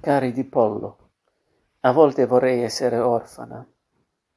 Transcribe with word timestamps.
Cari 0.00 0.32
di 0.32 0.44
pollo, 0.44 1.10
a 1.80 1.92
volte 1.92 2.24
vorrei 2.24 2.62
essere 2.62 2.96
orfana. 2.96 3.62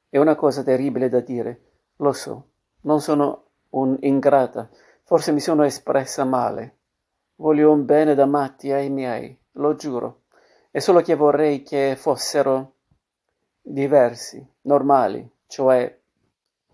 È 0.10 0.18
una 0.18 0.36
cosa 0.36 0.62
terribile 0.62 1.08
da 1.08 1.22
dire, 1.22 1.62
lo 2.00 2.12
so, 2.12 2.50
non 2.82 3.00
sono 3.00 3.46
un'ingrata, 3.70 4.70
forse 5.04 5.32
mi 5.32 5.40
sono 5.40 5.64
espressa 5.64 6.26
male. 6.26 6.80
Voglio 7.36 7.72
un 7.72 7.86
bene 7.86 8.14
da 8.14 8.26
matti 8.26 8.74
ai 8.74 8.90
miei, 8.90 9.40
lo 9.52 9.76
giuro. 9.76 10.24
È 10.70 10.80
solo 10.80 11.00
che 11.00 11.16
vorrei 11.16 11.64
che 11.64 11.96
fossero 11.98 12.74
diversi, 13.62 14.46
normali, 14.64 15.26
cioè 15.48 15.98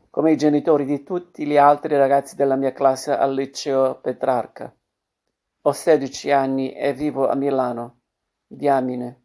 come 0.10 0.32
i 0.32 0.38
genitori 0.38 0.86
di 0.86 1.04
tutti 1.04 1.46
gli 1.46 1.58
altri 1.58 1.96
ragazzi 1.96 2.36
della 2.36 2.56
mia 2.56 2.74
classe 2.74 3.16
al 3.16 3.36
liceo 3.36 4.00
Petrarca. 4.02 4.74
Ho 5.62 5.72
16 5.72 6.32
anni 6.32 6.74
e 6.74 6.92
vivo 6.92 7.30
a 7.30 7.36
Milano. 7.36 7.99
Diamine. 8.52 9.22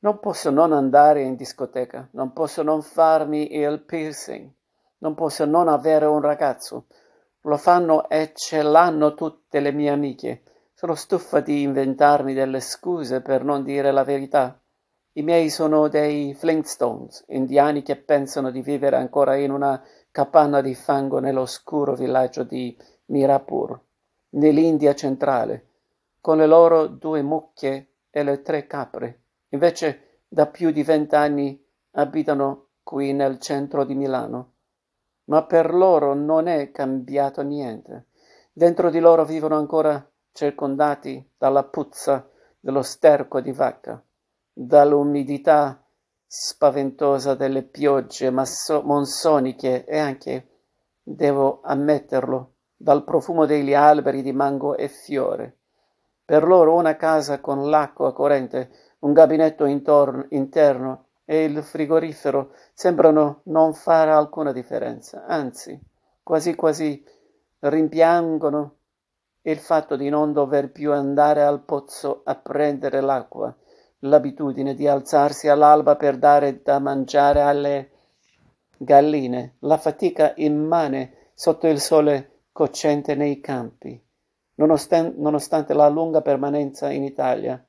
Non 0.00 0.20
posso 0.20 0.50
non 0.50 0.74
andare 0.74 1.22
in 1.22 1.34
discoteca, 1.34 2.06
non 2.12 2.34
posso 2.34 2.62
non 2.62 2.82
farmi 2.82 3.54
il 3.56 3.80
piercing, 3.80 4.50
non 4.98 5.14
posso 5.14 5.46
non 5.46 5.66
avere 5.66 6.04
un 6.04 6.20
ragazzo. 6.20 6.84
Lo 7.40 7.56
fanno 7.56 8.06
e 8.10 8.32
ce 8.34 8.60
l'hanno 8.60 9.14
tutte 9.14 9.60
le 9.60 9.72
mie 9.72 9.88
amiche. 9.88 10.42
Sono 10.74 10.94
stufa 10.94 11.40
di 11.40 11.62
inventarmi 11.62 12.34
delle 12.34 12.60
scuse 12.60 13.22
per 13.22 13.44
non 13.44 13.62
dire 13.62 13.92
la 13.92 14.04
verità. 14.04 14.60
I 15.12 15.22
miei 15.22 15.48
sono 15.48 15.88
dei 15.88 16.34
Flintstones, 16.34 17.24
indiani 17.28 17.80
che 17.82 17.96
pensano 17.96 18.50
di 18.50 18.60
vivere 18.60 18.96
ancora 18.96 19.36
in 19.36 19.52
una 19.52 19.82
capanna 20.10 20.60
di 20.60 20.74
fango 20.74 21.18
nell'oscuro 21.18 21.94
villaggio 21.94 22.42
di 22.42 22.76
Mirapur 23.06 23.80
nell'India 24.34 24.94
centrale, 24.94 25.68
con 26.20 26.36
le 26.36 26.46
loro 26.46 26.88
due 26.88 27.22
mucche 27.22 27.93
e 28.16 28.22
le 28.22 28.42
tre 28.42 28.68
capre. 28.68 29.22
Invece 29.48 30.20
da 30.28 30.46
più 30.46 30.70
di 30.70 30.84
vent'anni 30.84 31.60
abitano 31.94 32.68
qui 32.84 33.12
nel 33.12 33.40
centro 33.40 33.84
di 33.84 33.96
Milano. 33.96 34.52
Ma 35.24 35.44
per 35.44 35.74
loro 35.74 36.14
non 36.14 36.46
è 36.46 36.70
cambiato 36.70 37.42
niente. 37.42 38.06
Dentro 38.52 38.90
di 38.90 39.00
loro 39.00 39.24
vivono 39.24 39.56
ancora 39.56 40.08
circondati 40.30 41.28
dalla 41.36 41.64
puzza 41.64 42.30
dello 42.60 42.82
sterco 42.82 43.40
di 43.40 43.50
vacca, 43.50 44.00
dall'umidità 44.52 45.84
spaventosa 46.24 47.34
delle 47.34 47.64
piogge 47.64 48.30
masso- 48.30 48.82
monsoniche 48.82 49.84
e 49.84 49.98
anche, 49.98 50.48
devo 51.02 51.62
ammetterlo, 51.64 52.52
dal 52.76 53.02
profumo 53.02 53.44
degli 53.44 53.74
alberi 53.74 54.22
di 54.22 54.32
mango 54.32 54.76
e 54.76 54.86
fiore. 54.86 55.58
Per 56.24 56.42
loro 56.42 56.74
una 56.74 56.96
casa 56.96 57.40
con 57.40 57.68
l'acqua 57.68 58.14
corrente, 58.14 58.70
un 59.00 59.12
gabinetto 59.12 59.66
intorno, 59.66 60.26
interno 60.30 61.08
e 61.26 61.44
il 61.44 61.62
frigorifero 61.62 62.52
sembrano 62.72 63.40
non 63.44 63.74
fare 63.74 64.10
alcuna 64.10 64.52
differenza, 64.52 65.26
anzi, 65.26 65.78
quasi 66.22 66.54
quasi 66.54 67.04
rimpiangono 67.58 68.76
il 69.42 69.58
fatto 69.58 69.96
di 69.96 70.08
non 70.08 70.32
dover 70.32 70.72
più 70.72 70.92
andare 70.92 71.42
al 71.42 71.60
pozzo 71.60 72.22
a 72.24 72.34
prendere 72.34 73.02
l'acqua, 73.02 73.54
l'abitudine 74.00 74.74
di 74.74 74.88
alzarsi 74.88 75.48
all'alba 75.48 75.96
per 75.96 76.16
dare 76.16 76.62
da 76.62 76.78
mangiare 76.78 77.42
alle 77.42 77.90
galline, 78.78 79.56
la 79.60 79.76
fatica 79.76 80.32
immane 80.36 81.30
sotto 81.34 81.66
il 81.66 81.80
sole 81.80 82.44
cocente 82.52 83.14
nei 83.14 83.40
campi. 83.40 84.02
Nonostante, 84.56 85.18
nonostante 85.18 85.74
la 85.74 85.88
lunga 85.88 86.20
permanenza 86.22 86.90
in 86.90 87.02
Italia, 87.02 87.64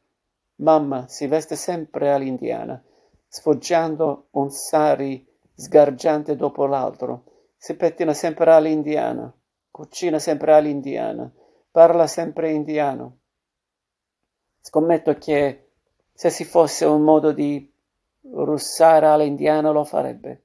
mamma 0.57 1.07
si 1.07 1.25
veste 1.27 1.55
sempre 1.55 2.11
all'indiana, 2.11 2.81
sfoggiando 3.27 4.27
un 4.31 4.49
sari 4.51 5.27
sgargiante 5.55 6.35
dopo 6.35 6.65
l'altro, 6.65 7.23
si 7.57 7.75
pettina 7.75 8.13
sempre 8.13 8.51
all'indiana, 8.51 9.33
cucina 9.71 10.19
sempre 10.19 10.53
all'indiana, 10.53 11.31
parla 11.71 12.05
sempre 12.07 12.51
indiano. 12.51 13.17
Scommetto 14.61 15.13
che 15.15 15.69
se 16.13 16.29
si 16.29 16.43
fosse 16.43 16.85
un 16.85 17.01
modo 17.01 17.31
di 17.31 17.71
russare 18.31 19.07
all'indiano 19.07 19.71
lo 19.71 19.83
farebbe. 19.83 20.43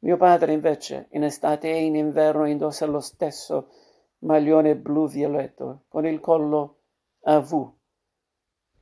Mio 0.00 0.16
padre 0.16 0.52
invece 0.52 1.08
in 1.10 1.24
estate 1.24 1.70
e 1.70 1.84
in 1.84 1.96
inverno 1.96 2.46
indossa 2.46 2.86
lo 2.86 3.00
stesso 3.00 3.68
maglione 4.26 4.76
blu-violetto 4.76 5.84
con 5.88 6.04
il 6.04 6.20
collo 6.20 6.78
a 7.22 7.38
V, 7.38 7.70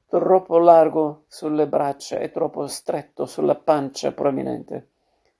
troppo 0.08 0.58
largo 0.58 1.24
sulle 1.28 1.68
braccia 1.68 2.18
e 2.18 2.30
troppo 2.30 2.66
stretto 2.66 3.26
sulla 3.26 3.54
pancia 3.54 4.12
prominente. 4.12 4.88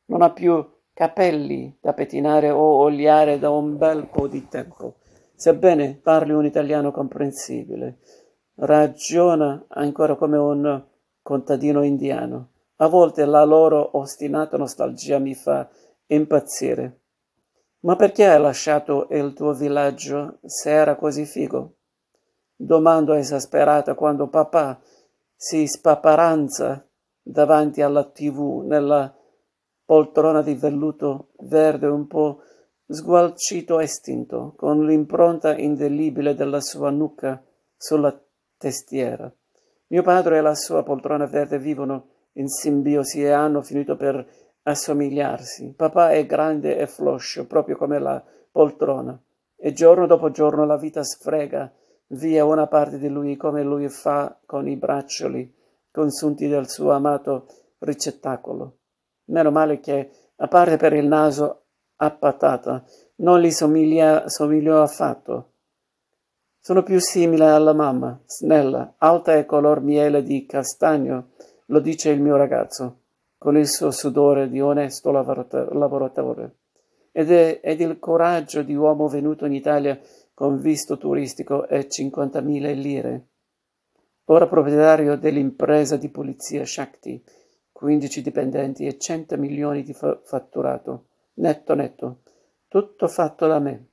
Non 0.07 0.23
ha 0.23 0.31
più 0.31 0.65
capelli 0.93 1.77
da 1.81 1.95
pettinare 1.95 2.51
o 2.51 2.63
oliare 2.63 3.39
da 3.39 3.51
un 3.51 3.77
bel 3.77 4.07
po' 4.07 4.29
di 4.29 4.47
tempo, 4.47 4.97
sebbene 5.35 5.99
parli 6.03 6.33
un 6.33 6.45
italiano 6.45 6.93
comprensibile. 6.93 7.99
Ragiona 8.57 9.65
ancora 9.69 10.15
come 10.15 10.37
un 10.37 10.85
contadino 11.23 11.83
indiano. 11.83 12.51
A 12.77 12.89
volte 12.89 13.25
la 13.25 13.45
loro 13.45 13.97
ostinata 13.97 14.57
nostalgia 14.57 15.19
mi 15.19 15.35
fa 15.35 15.69
impazzire. 16.07 17.01
Ma 17.85 17.97
perché 17.97 18.27
hai 18.27 18.41
lasciato 18.41 19.09
il 19.11 19.35
tuo 19.35 19.53
villaggio 19.53 20.39
se 20.43 20.71
era 20.71 20.97
così 20.97 21.27
figo? 21.27 21.75
Domando 22.57 23.13
esasperata 23.13 23.95
quando 23.95 24.29
papà 24.29 24.81
si 25.37 25.67
spaparanza 25.67 26.87
davanti 27.21 27.83
alla 27.83 28.05
tv 28.05 28.63
nella 28.65 29.15
poltrona 29.85 30.41
di 30.41 30.55
velluto 30.55 31.33
verde 31.41 31.87
un 31.87 32.07
po' 32.07 32.41
sgualcito 32.87 33.79
e 33.81 33.87
stinto, 33.87 34.55
con 34.57 34.87
l'impronta 34.87 35.55
indelibile 35.55 36.35
della 36.35 36.63
sua 36.63 36.89
nuca 36.89 37.43
sulla 37.77 38.19
testiera. 38.57 39.31
Mio 39.89 40.03
padre 40.03 40.39
e 40.39 40.41
la 40.41 40.55
sua 40.55 40.83
poltrona 40.83 41.27
verde 41.27 41.59
vivono 41.59 42.09
in 42.33 42.49
simbiosi 42.49 43.23
e 43.23 43.31
hanno 43.31 43.61
finito 43.61 43.95
per 43.97 44.27
assomigliarsi. 44.65 45.73
Papà 45.77 46.11
è 46.11 46.27
grande 46.27 46.77
e 46.77 46.87
floscio, 46.87 47.47
proprio 47.47 47.77
come 47.77 47.99
la 47.99 48.23
poltrona, 48.51 49.19
e 49.57 49.73
giorno 49.73 50.07
dopo 50.07 50.31
giorno 50.31 50.67
la 50.67 50.77
vita 50.77 51.03
sfrega 51.03 51.73
via 52.09 52.45
una 52.45 52.67
parte 52.67 52.99
di 52.99 53.09
lui 53.09 53.37
come 53.37 53.63
lui 53.63 53.89
fa 53.89 54.39
con 54.45 54.69
i 54.69 54.77
braccioli 54.77 55.53
consunti 55.91 56.49
del 56.49 56.69
suo 56.69 56.91
amato 56.91 57.47
ricettacolo. 57.79 58.79
Meno 59.27 59.51
male 59.51 59.81
che, 59.81 60.11
a 60.37 60.49
parte 60.49 60.77
per 60.77 60.93
il 60.93 61.07
naso 61.07 61.63
a 61.97 62.11
patata, 62.11 62.85
non 63.17 63.41
gli 63.41 63.51
somiglia, 63.51 64.29
somigliò 64.29 64.83
affatto. 64.83 65.51
Sono 66.59 66.83
più 66.83 66.99
simile 66.99 67.47
alla 67.47 67.73
mamma, 67.73 68.21
snella, 68.27 68.95
alta 68.99 69.35
e 69.35 69.45
color 69.45 69.81
miele 69.81 70.23
di 70.23 70.47
castagno, 70.47 71.31
lo 71.67 71.79
dice 71.79 72.11
il 72.11 72.21
mio 72.21 72.37
ragazzo, 72.37 73.04
con 73.45 73.59
il 73.59 73.69
suo 73.69 73.91
sudore 73.91 74.49
di 74.49 74.59
onesto 74.59 75.11
lavoratore. 75.11 76.55
Ed, 77.13 77.31
è, 77.31 77.61
ed 77.63 77.79
il 77.83 77.99
coraggio 77.99 78.63
di 78.63 78.75
uomo 78.75 79.07
venuto 79.07 79.45
in 79.45 79.53
Italia 79.53 80.01
con 80.33 80.59
visto 80.59 80.97
turistico 80.97 81.69
e 81.69 81.87
50.000 81.87 82.75
lire. 82.75 83.27
Ora 84.29 84.49
proprietario 84.49 85.19
dell'impresa 85.19 85.99
di 85.99 86.09
polizia 86.09 86.65
Shakti, 86.65 87.23
15 87.71 88.23
dipendenti 88.23 88.87
e 88.87 88.97
100 88.97 89.37
milioni 89.37 89.83
di 89.83 89.93
fa- 89.93 90.19
fatturato, 90.25 91.09
netto 91.35 91.75
netto, 91.75 92.21
tutto 92.67 93.09
fatto 93.09 93.47
da 93.47 93.59
me. 93.59 93.89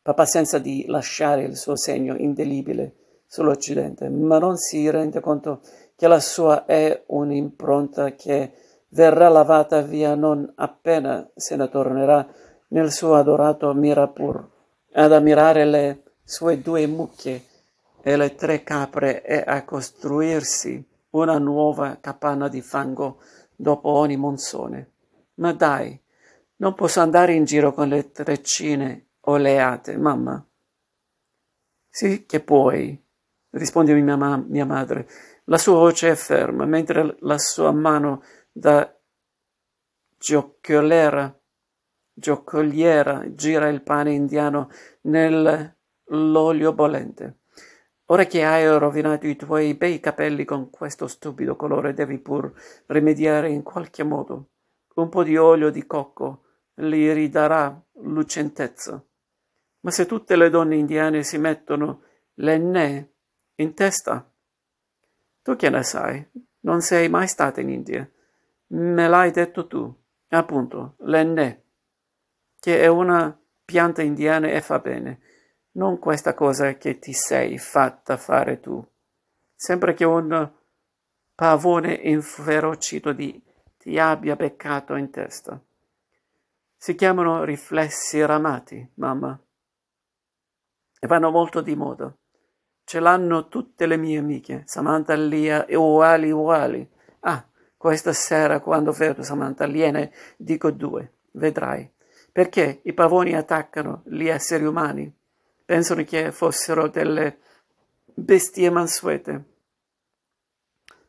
Papà 0.00 0.24
senza 0.24 0.58
di 0.58 0.86
lasciare 0.86 1.42
il 1.42 1.58
suo 1.58 1.76
segno 1.76 2.16
indelibile 2.16 2.94
sull'Occidente, 3.26 4.08
ma 4.08 4.38
non 4.38 4.56
si 4.56 4.88
rende 4.88 5.20
conto 5.20 5.60
che 6.00 6.08
la 6.08 6.18
sua 6.18 6.64
è 6.64 7.02
un'impronta 7.08 8.14
che 8.14 8.52
verrà 8.88 9.28
lavata 9.28 9.82
via 9.82 10.14
non 10.14 10.50
appena 10.56 11.28
se 11.34 11.56
ne 11.56 11.68
tornerà 11.68 12.26
nel 12.68 12.90
suo 12.90 13.16
adorato 13.16 13.74
Mirapur 13.74 14.48
ad 14.94 15.12
ammirare 15.12 15.66
le 15.66 16.02
sue 16.24 16.62
due 16.62 16.86
mucche 16.86 17.44
e 18.00 18.16
le 18.16 18.34
tre 18.34 18.62
capre 18.62 19.22
e 19.22 19.44
a 19.46 19.62
costruirsi 19.62 20.82
una 21.10 21.36
nuova 21.36 21.98
capanna 22.00 22.48
di 22.48 22.62
fango 22.62 23.18
dopo 23.54 23.90
ogni 23.90 24.16
monsone. 24.16 24.92
Ma 25.34 25.52
dai, 25.52 26.00
non 26.56 26.74
posso 26.74 27.00
andare 27.00 27.34
in 27.34 27.44
giro 27.44 27.74
con 27.74 27.88
le 27.88 28.10
treccine 28.10 29.08
oleate, 29.24 29.98
mamma. 29.98 30.42
Sì 31.90 32.24
che 32.24 32.40
puoi, 32.40 32.98
risponde 33.50 33.94
mia, 33.94 34.16
ma- 34.16 34.44
mia 34.46 34.66
madre. 34.66 35.08
La 35.44 35.58
sua 35.58 35.74
voce 35.74 36.10
è 36.10 36.14
ferma, 36.14 36.64
mentre 36.64 37.16
la 37.20 37.38
sua 37.38 37.72
mano 37.72 38.22
da 38.52 38.94
gioccoliera, 40.18 41.34
giocoliera 42.12 43.24
gira 43.34 43.68
il 43.68 43.82
pane 43.82 44.12
indiano 44.12 44.68
nell'olio 45.02 46.72
bollente. 46.72 47.38
Ora 48.10 48.24
che 48.24 48.44
hai 48.44 48.66
rovinato 48.66 49.26
i 49.26 49.36
tuoi 49.36 49.74
bei 49.74 50.00
capelli 50.00 50.44
con 50.44 50.68
questo 50.68 51.06
stupido 51.06 51.54
colore, 51.54 51.94
devi 51.94 52.18
pur 52.18 52.52
rimediare 52.86 53.50
in 53.50 53.62
qualche 53.62 54.02
modo. 54.02 54.50
Un 54.96 55.08
po' 55.08 55.22
di 55.22 55.36
olio 55.36 55.70
di 55.70 55.86
cocco 55.86 56.42
li 56.74 57.12
ridarà 57.12 57.80
lucentezza. 58.02 59.02
Ma 59.82 59.90
se 59.90 60.06
tutte 60.06 60.36
le 60.36 60.50
donne 60.50 60.76
indiane 60.76 61.22
si 61.22 61.38
mettono 61.38 62.02
l'enne 62.34 63.09
in 63.60 63.74
testa, 63.74 64.30
tu 65.42 65.56
che 65.56 65.70
ne 65.70 65.82
sai? 65.82 66.26
Non 66.60 66.80
sei 66.80 67.08
mai 67.08 67.28
stata 67.28 67.60
in 67.60 67.70
India. 67.70 68.08
Me 68.68 69.08
l'hai 69.08 69.30
detto 69.30 69.66
tu. 69.66 69.94
Appunto, 70.28 70.94
l'enne, 70.98 71.64
che 72.58 72.80
è 72.80 72.86
una 72.86 73.36
pianta 73.64 74.02
indiana 74.02 74.48
e 74.48 74.60
fa 74.60 74.78
bene 74.78 75.20
non 75.72 75.98
questa 75.98 76.34
cosa 76.34 76.76
che 76.76 76.98
ti 76.98 77.12
sei 77.12 77.58
fatta 77.58 78.16
fare 78.16 78.60
tu. 78.60 78.84
Sembra 79.54 79.92
che 79.92 80.04
un 80.04 80.50
pavone 81.34 81.92
inferocito 81.92 83.12
di, 83.12 83.40
ti 83.76 83.98
abbia 83.98 84.34
beccato 84.36 84.94
in 84.96 85.10
testa. 85.10 85.62
Si 86.76 86.94
chiamano 86.94 87.44
riflessi 87.44 88.24
ramati, 88.24 88.90
mamma. 88.94 89.38
E 90.98 91.06
vanno 91.06 91.30
molto 91.30 91.60
di 91.60 91.76
moda. 91.76 92.14
Ce 92.90 92.98
l'hanno 92.98 93.46
tutte 93.46 93.86
le 93.86 93.96
mie 93.96 94.18
amiche, 94.18 94.64
Samantha 94.66 95.14
Lia 95.14 95.64
e 95.64 95.76
uguali 95.76 96.32
uguali. 96.32 96.90
Ah, 97.20 97.48
questa 97.76 98.12
sera 98.12 98.58
quando 98.58 98.90
vedo 98.90 99.22
Samantha 99.22 99.64
Liene 99.64 100.12
dico 100.36 100.72
due, 100.72 101.18
vedrai. 101.34 101.88
Perché 102.32 102.80
i 102.82 102.92
pavoni 102.92 103.36
attaccano 103.36 104.02
gli 104.06 104.26
esseri 104.26 104.64
umani? 104.64 105.16
pensano 105.64 106.02
che 106.02 106.32
fossero 106.32 106.88
delle 106.88 107.38
bestie 108.06 108.70
mansuete. 108.70 109.44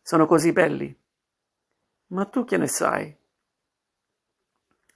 Sono 0.03 0.27
così 0.27 0.51
belli. 0.51 0.95
Ma 2.09 2.25
tu 2.25 2.45
che 2.45 2.57
ne 2.57 2.67
sai? 2.67 3.17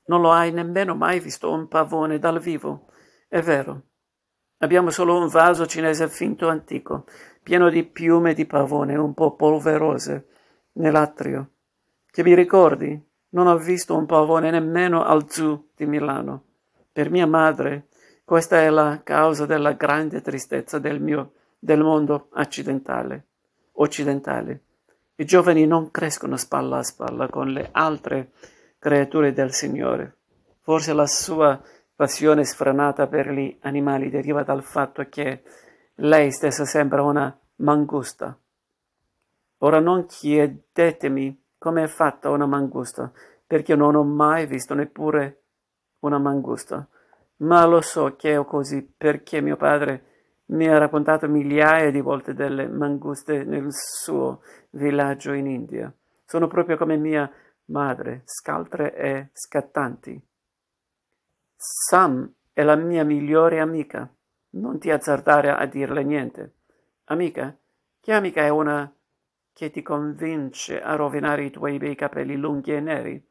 Non 0.06 0.22
lo 0.22 0.32
hai 0.32 0.52
nemmeno 0.52 0.94
mai 0.94 1.20
visto 1.20 1.52
un 1.52 1.68
pavone 1.68 2.20
dal 2.20 2.40
vivo. 2.40 2.92
È 3.28 3.42
vero. 3.42 3.86
Abbiamo 4.66 4.90
solo 4.90 5.16
un 5.16 5.28
vaso 5.28 5.68
cinese 5.68 6.10
finto 6.10 6.48
antico, 6.48 7.06
pieno 7.44 7.70
di 7.70 7.84
piume 7.84 8.34
di 8.34 8.48
pavone 8.48 8.96
un 8.96 9.14
po' 9.14 9.36
polverose, 9.36 10.26
nell'atrio. 10.74 11.52
Che 12.10 12.24
mi 12.24 12.34
ricordi? 12.34 13.00
Non 13.30 13.46
ho 13.46 13.60
visto 13.60 13.96
un 13.96 14.08
pavone 14.08 14.50
nemmeno 14.50 15.06
al 15.06 15.30
zoo 15.30 15.66
di 15.76 15.86
Milano. 15.86 16.46
Per 16.92 17.12
mia 17.12 17.28
madre 17.28 17.90
questa 18.24 18.60
è 18.60 18.72
la 18.72 19.02
causa 19.04 19.46
della 19.46 19.74
grande 19.74 20.22
tristezza 20.22 20.80
del 20.80 21.00
mio, 21.00 21.34
del 21.60 21.84
mondo 21.84 22.30
occidentale. 22.34 23.28
occidentale. 23.74 24.62
I 25.18 25.26
giovani 25.26 25.68
non 25.68 25.92
crescono 25.92 26.38
spalla 26.38 26.78
a 26.78 26.84
spalla 26.84 27.30
con 27.30 27.50
le 27.50 27.70
altre 27.72 28.32
creature 28.80 29.32
del 29.32 29.54
Signore. 29.54 30.16
Forse 30.62 30.92
la 30.94 31.06
sua 31.06 31.62
passione 31.96 32.44
sfrenata 32.44 33.08
per 33.08 33.32
gli 33.32 33.58
animali 33.62 34.10
deriva 34.10 34.44
dal 34.44 34.64
fatto 34.64 35.08
che 35.10 35.44
lei 35.96 36.32
stessa 36.32 36.66
sembra 36.66 37.04
una 37.04 37.38
mangusta. 37.58 38.38
Ora 39.60 39.80
non 39.80 40.06
chiedetemi 40.06 41.44
come 41.58 41.84
è 41.84 41.88
fatta 41.88 42.30
una 42.30 42.46
mangusta, 42.46 43.12
perché 43.48 43.76
non 43.76 43.96
ho 43.96 44.04
mai 44.04 44.46
visto 44.46 44.74
neppure 44.74 45.42
una 46.00 46.20
mangusta 46.20 46.88
ma 47.38 47.66
lo 47.66 47.82
so 47.82 48.16
che 48.16 48.36
è 48.36 48.46
così 48.46 48.88
perché 48.96 49.42
mio 49.42 49.58
padre 49.58 50.04
mi 50.48 50.68
ha 50.68 50.78
raccontato 50.78 51.28
migliaia 51.28 51.92
di 51.92 52.00
volte 52.00 52.34
delle 52.34 52.68
manguste 52.68 53.44
nel 53.44 53.68
suo 53.70 54.42
villaggio 54.72 55.34
in 55.34 55.48
India. 55.48 55.92
Sono 56.24 56.48
proprio 56.48 56.78
come 56.78 56.98
mia 56.98 57.30
madre, 57.66 58.22
scaltre 58.26 58.96
e 58.96 59.30
scattanti. 59.34 60.22
Sam 61.56 62.32
è 62.54 62.64
la 62.64 62.76
mia 62.76 63.04
migliore 63.04 63.60
amica. 63.60 64.10
Non 64.52 64.80
ti 64.80 64.92
azzardare 64.92 65.52
a 65.52 65.66
dirle 65.66 66.04
niente. 66.04 66.54
Amica? 67.06 67.56
Che 68.00 68.14
amica 68.14 68.42
è 68.42 68.50
una 68.50 68.94
che 69.54 69.72
ti 69.72 69.82
convince 69.82 70.82
a 70.82 70.96
rovinare 70.96 71.46
i 71.46 71.52
tuoi 71.52 71.78
bei 71.78 71.96
capelli 71.96 72.36
lunghi 72.36 72.74
e 72.74 72.80
neri? 72.80 73.30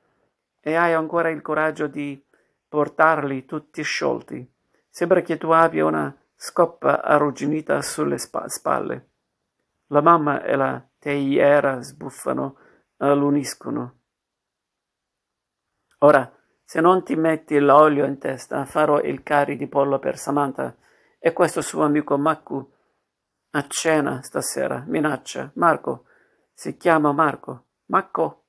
E 0.60 0.74
hai 0.74 0.94
ancora 0.94 1.28
il 1.28 1.42
coraggio 1.42 1.86
di 1.86 2.22
portarli 2.66 3.44
tutti 3.44 3.82
sciolti. 3.82 4.50
Sembra 4.88 5.20
che 5.20 5.36
tu 5.36 5.50
abbia 5.50 5.84
una 5.84 6.16
scoppa 6.34 7.02
arrugginita 7.02 7.80
sulle 7.82 8.18
spa- 8.18 8.48
spalle. 8.48 9.08
La 9.88 10.00
mamma 10.00 10.42
e 10.42 10.56
la 10.56 10.82
teiera 10.98 11.80
sbuffano 11.82 12.56
all'uniscono. 12.96 13.98
Ora, 15.98 16.33
se 16.74 16.80
non 16.80 17.04
ti 17.04 17.14
metti 17.14 17.56
l'olio 17.60 18.04
in 18.04 18.18
testa, 18.18 18.64
farò 18.64 19.00
il 19.00 19.22
curry 19.22 19.54
di 19.54 19.68
pollo 19.68 20.00
per 20.00 20.18
Samantha 20.18 20.74
e 21.20 21.32
questo 21.32 21.60
suo 21.60 21.84
amico 21.84 22.18
Maccu 22.18 22.68
a 23.50 23.64
cena 23.68 24.20
stasera. 24.24 24.82
Minaccia. 24.84 25.52
Marco. 25.54 26.06
Si 26.52 26.76
chiama 26.76 27.12
Marco. 27.12 27.66
Marco. 27.86 28.46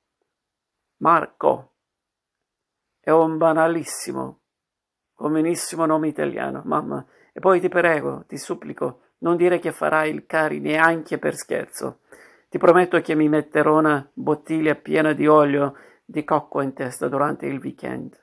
Marco. 0.96 1.74
È 2.98 3.10
un 3.10 3.36
banalissimo, 3.36 4.40
comunissimo 5.14 5.86
nome 5.86 6.08
italiano, 6.08 6.62
mamma. 6.64 7.06
E 7.32 7.38
poi 7.38 7.60
ti 7.60 7.68
prego, 7.68 8.24
ti 8.26 8.38
supplico, 8.38 9.02
non 9.18 9.36
dire 9.36 9.60
che 9.60 9.70
farai 9.70 10.10
il 10.10 10.26
cari 10.26 10.58
neanche 10.58 11.18
per 11.18 11.36
scherzo. 11.36 12.00
Ti 12.48 12.58
prometto 12.58 13.00
che 13.00 13.14
mi 13.14 13.28
metterò 13.28 13.78
una 13.78 14.04
bottiglia 14.12 14.74
piena 14.74 15.12
di 15.12 15.28
olio 15.28 15.76
di 16.06 16.24
cocco 16.24 16.60
in 16.62 16.72
testa 16.72 17.08
durante 17.08 17.46
il 17.46 17.58
weekend. 17.58 18.16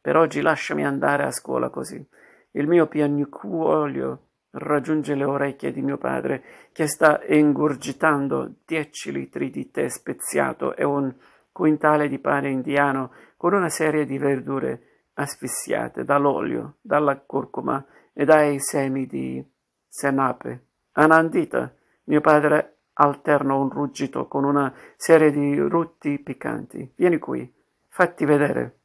Per 0.00 0.16
oggi 0.16 0.40
lasciami 0.40 0.84
andare 0.84 1.24
a 1.24 1.30
scuola 1.30 1.68
così. 1.68 2.04
Il 2.52 2.66
mio 2.66 2.88
piagnucuolio 2.88 4.28
raggiunge 4.52 5.14
le 5.14 5.24
orecchie 5.24 5.72
di 5.72 5.82
mio 5.82 5.98
padre, 5.98 6.42
che 6.72 6.86
sta 6.86 7.22
ingurgitando 7.24 8.54
dieci 8.64 9.12
litri 9.12 9.50
di 9.50 9.70
tè 9.70 9.88
speziato 9.88 10.74
e 10.74 10.84
un 10.84 11.14
quintale 11.52 12.08
di 12.08 12.18
pane 12.18 12.48
indiano 12.48 13.12
con 13.36 13.52
una 13.52 13.68
serie 13.68 14.06
di 14.06 14.18
verdure 14.18 15.08
asfissiate 15.14 16.04
dall'olio, 16.04 16.76
dalla 16.80 17.18
curcuma 17.18 17.84
e 18.12 18.24
dai 18.24 18.58
semi 18.60 19.06
di 19.06 19.44
senape. 19.86 20.66
Anandita, 20.92 21.74
mio 22.04 22.20
padre 22.20 22.81
alterna 22.94 23.54
un 23.54 23.70
ruggito 23.70 24.26
con 24.26 24.44
una 24.44 24.72
serie 24.96 25.30
di 25.30 25.58
rutti 25.58 26.18
piccanti. 26.18 26.92
Vieni 26.96 27.18
qui, 27.18 27.50
fatti 27.88 28.24
vedere. 28.24 28.78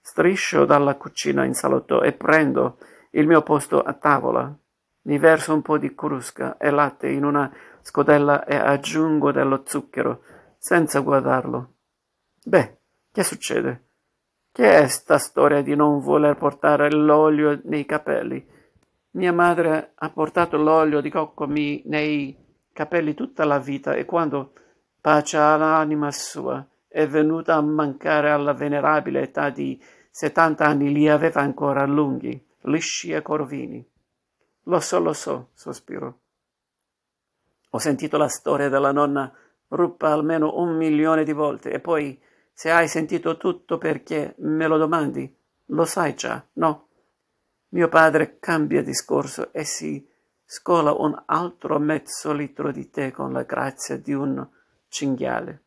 Striscio 0.00 0.64
dalla 0.64 0.96
cucina 0.96 1.44
in 1.44 1.54
salotto 1.54 2.02
e 2.02 2.12
prendo 2.12 2.78
il 3.10 3.26
mio 3.26 3.42
posto 3.42 3.80
a 3.80 3.94
tavola. 3.94 4.54
Mi 5.02 5.18
verso 5.18 5.54
un 5.54 5.62
po' 5.62 5.78
di 5.78 5.94
crusca 5.94 6.56
e 6.56 6.70
latte 6.70 7.08
in 7.08 7.24
una 7.24 7.50
scodella 7.82 8.44
e 8.44 8.56
aggiungo 8.56 9.32
dello 9.32 9.62
zucchero, 9.64 10.22
senza 10.58 11.00
guardarlo. 11.00 11.72
Beh, 12.44 12.78
che 13.12 13.22
succede? 13.22 13.84
Che 14.50 14.78
è 14.78 14.86
sta 14.88 15.18
storia 15.18 15.62
di 15.62 15.74
non 15.74 16.00
voler 16.00 16.36
portare 16.36 16.90
l'olio 16.90 17.60
nei 17.64 17.84
capelli? 17.84 18.46
Mia 19.12 19.32
madre 19.32 19.92
ha 19.94 20.10
portato 20.10 20.56
l'olio 20.56 21.00
di 21.00 21.10
cocco 21.10 21.46
nei 21.46 22.43
capelli 22.74 23.14
tutta 23.14 23.46
la 23.46 23.58
vita 23.58 23.94
e 23.94 24.04
quando, 24.04 24.52
pace 25.00 25.38
all'anima 25.38 26.10
sua, 26.10 26.66
è 26.86 27.06
venuta 27.06 27.54
a 27.54 27.62
mancare 27.62 28.30
alla 28.30 28.52
venerabile 28.52 29.22
età 29.22 29.48
di 29.48 29.82
settanta 30.10 30.66
anni, 30.66 30.92
li 30.92 31.08
aveva 31.08 31.40
ancora 31.40 31.86
lunghi, 31.86 32.46
lisci 32.62 33.12
e 33.12 33.22
corvini. 33.22 33.82
Lo 34.64 34.80
so, 34.80 34.98
lo 34.98 35.12
so, 35.12 35.50
sospiro. 35.54 36.20
Ho 37.70 37.78
sentito 37.78 38.18
la 38.18 38.28
storia 38.28 38.68
della 38.68 38.92
nonna 38.92 39.32
Ruppa 39.68 40.12
almeno 40.12 40.58
un 40.58 40.76
milione 40.76 41.24
di 41.24 41.32
volte 41.32 41.72
e 41.72 41.80
poi 41.80 42.20
se 42.52 42.70
hai 42.70 42.86
sentito 42.86 43.36
tutto 43.36 43.78
perché 43.78 44.34
me 44.38 44.68
lo 44.68 44.76
domandi, 44.76 45.34
lo 45.66 45.84
sai 45.84 46.14
già, 46.14 46.44
no? 46.54 46.88
Mio 47.70 47.88
padre 47.88 48.38
cambia 48.38 48.82
discorso 48.82 49.52
e 49.52 49.64
si 49.64 50.06
scola 50.44 50.92
un 50.92 51.20
altro 51.26 51.78
mezzo 51.78 52.32
litro 52.32 52.70
di 52.70 52.90
tè 52.90 53.10
con 53.10 53.32
la 53.32 53.42
grazia 53.42 53.96
di 53.98 54.12
un 54.12 54.46
cinghiale. 54.88 55.62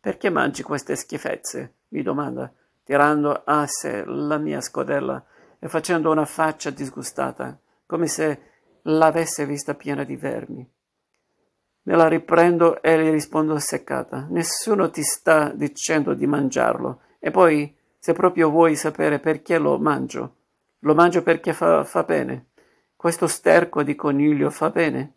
Perché 0.00 0.30
mangi 0.30 0.62
queste 0.62 0.96
schifezze? 0.96 1.74
mi 1.90 2.02
domanda, 2.02 2.52
tirando 2.84 3.42
a 3.44 3.66
sé 3.66 4.04
la 4.04 4.38
mia 4.38 4.60
scodella 4.60 5.24
e 5.58 5.68
facendo 5.68 6.10
una 6.10 6.24
faccia 6.24 6.70
disgustata, 6.70 7.58
come 7.86 8.06
se 8.06 8.42
l'avesse 8.82 9.44
vista 9.46 9.74
piena 9.74 10.04
di 10.04 10.16
vermi. 10.16 10.68
Me 11.82 11.96
la 11.96 12.08
riprendo 12.08 12.82
e 12.82 13.02
gli 13.02 13.10
rispondo 13.10 13.58
seccata. 13.58 14.26
Nessuno 14.30 14.90
ti 14.90 15.02
sta 15.02 15.50
dicendo 15.50 16.14
di 16.14 16.26
mangiarlo. 16.26 17.00
E 17.18 17.30
poi, 17.30 17.74
se 17.98 18.12
proprio 18.12 18.50
vuoi 18.50 18.76
sapere 18.76 19.18
perché 19.18 19.58
lo 19.58 19.78
mangio, 19.78 20.36
lo 20.80 20.94
mangio 20.94 21.22
perché 21.22 21.52
fa, 21.52 21.84
fa 21.84 22.02
bene. 22.04 22.49
Questo 23.00 23.28
sterco 23.28 23.82
di 23.82 23.94
coniglio 23.94 24.50
fa 24.50 24.68
bene. 24.68 25.14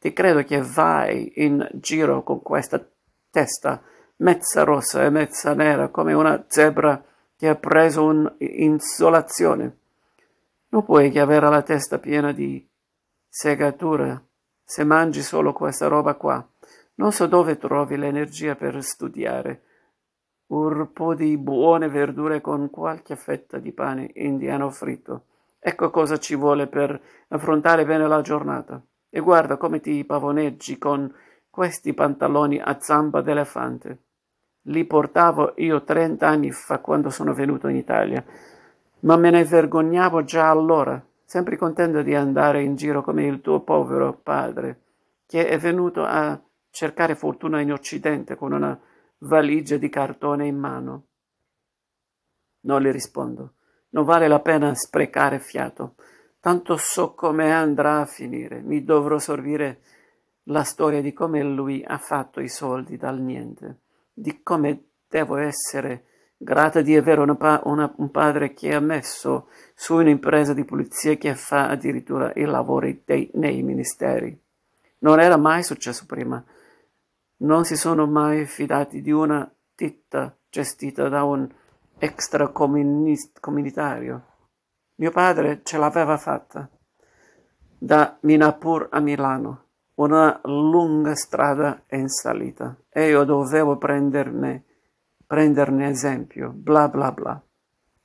Ti 0.00 0.12
credo 0.12 0.42
che 0.42 0.60
vai 0.60 1.30
in 1.36 1.64
giro 1.74 2.24
con 2.24 2.42
questa 2.42 2.84
testa 3.30 3.80
mezza 4.16 4.64
rossa 4.64 5.04
e 5.04 5.10
mezza 5.10 5.54
nera 5.54 5.90
come 5.90 6.12
una 6.12 6.44
zebra 6.48 7.00
che 7.36 7.46
ha 7.46 7.54
preso 7.54 8.06
un'insolazione. 8.06 9.78
Non 10.70 10.82
puoi 10.82 11.12
che 11.12 11.20
avere 11.20 11.48
la 11.48 11.62
testa 11.62 12.00
piena 12.00 12.32
di 12.32 12.68
segature 13.28 14.24
se 14.64 14.82
mangi 14.82 15.22
solo 15.22 15.52
questa 15.52 15.86
roba 15.86 16.14
qua. 16.14 16.44
Non 16.94 17.12
so 17.12 17.28
dove 17.28 17.58
trovi 17.58 17.96
l'energia 17.96 18.56
per 18.56 18.82
studiare. 18.82 19.62
Un 20.46 20.90
po' 20.92 21.14
di 21.14 21.38
buone 21.38 21.88
verdure 21.88 22.40
con 22.40 22.70
qualche 22.70 23.14
fetta 23.14 23.58
di 23.58 23.70
pane 23.70 24.10
indiano 24.14 24.68
fritto. 24.70 25.26
Ecco 25.68 25.90
cosa 25.90 26.16
ci 26.18 26.36
vuole 26.36 26.68
per 26.68 26.96
affrontare 27.26 27.84
bene 27.84 28.06
la 28.06 28.20
giornata. 28.20 28.80
E 29.10 29.18
guarda 29.18 29.56
come 29.56 29.80
ti 29.80 30.04
pavoneggi 30.04 30.78
con 30.78 31.12
questi 31.50 31.92
pantaloni 31.92 32.60
a 32.60 32.78
zampa 32.78 33.20
d'elefante. 33.20 34.04
Li 34.66 34.84
portavo 34.84 35.54
io 35.56 35.82
trent'anni 35.82 36.52
fa 36.52 36.78
quando 36.78 37.10
sono 37.10 37.34
venuto 37.34 37.66
in 37.66 37.74
Italia, 37.74 38.24
ma 39.00 39.16
me 39.16 39.30
ne 39.30 39.42
vergognavo 39.42 40.22
già 40.22 40.50
allora, 40.50 41.04
sempre 41.24 41.56
contento 41.56 42.00
di 42.02 42.14
andare 42.14 42.62
in 42.62 42.76
giro 42.76 43.02
come 43.02 43.26
il 43.26 43.40
tuo 43.40 43.62
povero 43.62 44.20
padre, 44.22 44.82
che 45.26 45.48
è 45.48 45.58
venuto 45.58 46.04
a 46.04 46.40
cercare 46.70 47.16
fortuna 47.16 47.60
in 47.60 47.72
Occidente 47.72 48.36
con 48.36 48.52
una 48.52 48.80
valigia 49.18 49.78
di 49.78 49.88
cartone 49.88 50.46
in 50.46 50.58
mano. 50.58 51.06
Non 52.60 52.82
le 52.82 52.92
rispondo. 52.92 53.55
Non 53.96 54.04
vale 54.04 54.28
la 54.28 54.40
pena 54.40 54.74
sprecare 54.74 55.38
fiato. 55.38 55.94
Tanto 56.38 56.76
so 56.76 57.14
come 57.14 57.50
andrà 57.50 58.00
a 58.00 58.04
finire. 58.06 58.60
Mi 58.60 58.84
dovrò 58.84 59.18
sorbire 59.18 59.80
la 60.44 60.64
storia 60.64 61.00
di 61.00 61.14
come 61.14 61.42
lui 61.42 61.82
ha 61.82 61.96
fatto 61.96 62.40
i 62.40 62.48
soldi 62.48 62.98
dal 62.98 63.18
niente 63.18 63.80
di 64.12 64.42
come 64.42 64.90
devo 65.08 65.36
essere 65.36 66.04
grata 66.36 66.82
di 66.82 66.94
avere 66.94 67.20
una 67.20 67.36
pa- 67.36 67.62
una, 67.64 67.92
un 67.96 68.10
padre 68.10 68.52
che 68.52 68.74
ha 68.74 68.80
messo 68.80 69.48
su 69.74 69.96
un'impresa 69.96 70.54
di 70.54 70.64
pulizia 70.64 71.16
che 71.16 71.34
fa 71.34 71.68
addirittura 71.68 72.32
i 72.34 72.44
lavori 72.44 73.02
dei, 73.04 73.30
nei 73.34 73.62
ministeri. 73.62 74.38
Non 74.98 75.20
era 75.20 75.36
mai 75.36 75.62
successo 75.62 76.04
prima. 76.06 76.42
Non 77.38 77.64
si 77.64 77.76
sono 77.76 78.06
mai 78.06 78.44
fidati 78.44 79.00
di 79.00 79.10
una 79.10 79.50
ditta 79.74 80.36
gestita 80.48 81.08
da 81.08 81.24
un 81.24 81.46
extracomunitario. 81.98 84.24
Mio 84.96 85.10
padre 85.10 85.60
ce 85.62 85.78
l'aveva 85.78 86.16
fatta. 86.16 86.68
Da 87.78 88.16
Minapur 88.20 88.88
a 88.90 89.00
Milano 89.00 89.64
una 89.96 90.40
lunga 90.44 91.14
strada 91.14 91.82
in 91.90 92.08
salita 92.08 92.76
e 92.90 93.08
io 93.08 93.24
dovevo 93.24 93.78
prenderne, 93.78 94.64
prenderne 95.26 95.88
esempio, 95.88 96.52
bla 96.54 96.88
bla 96.88 97.12
bla. 97.12 97.40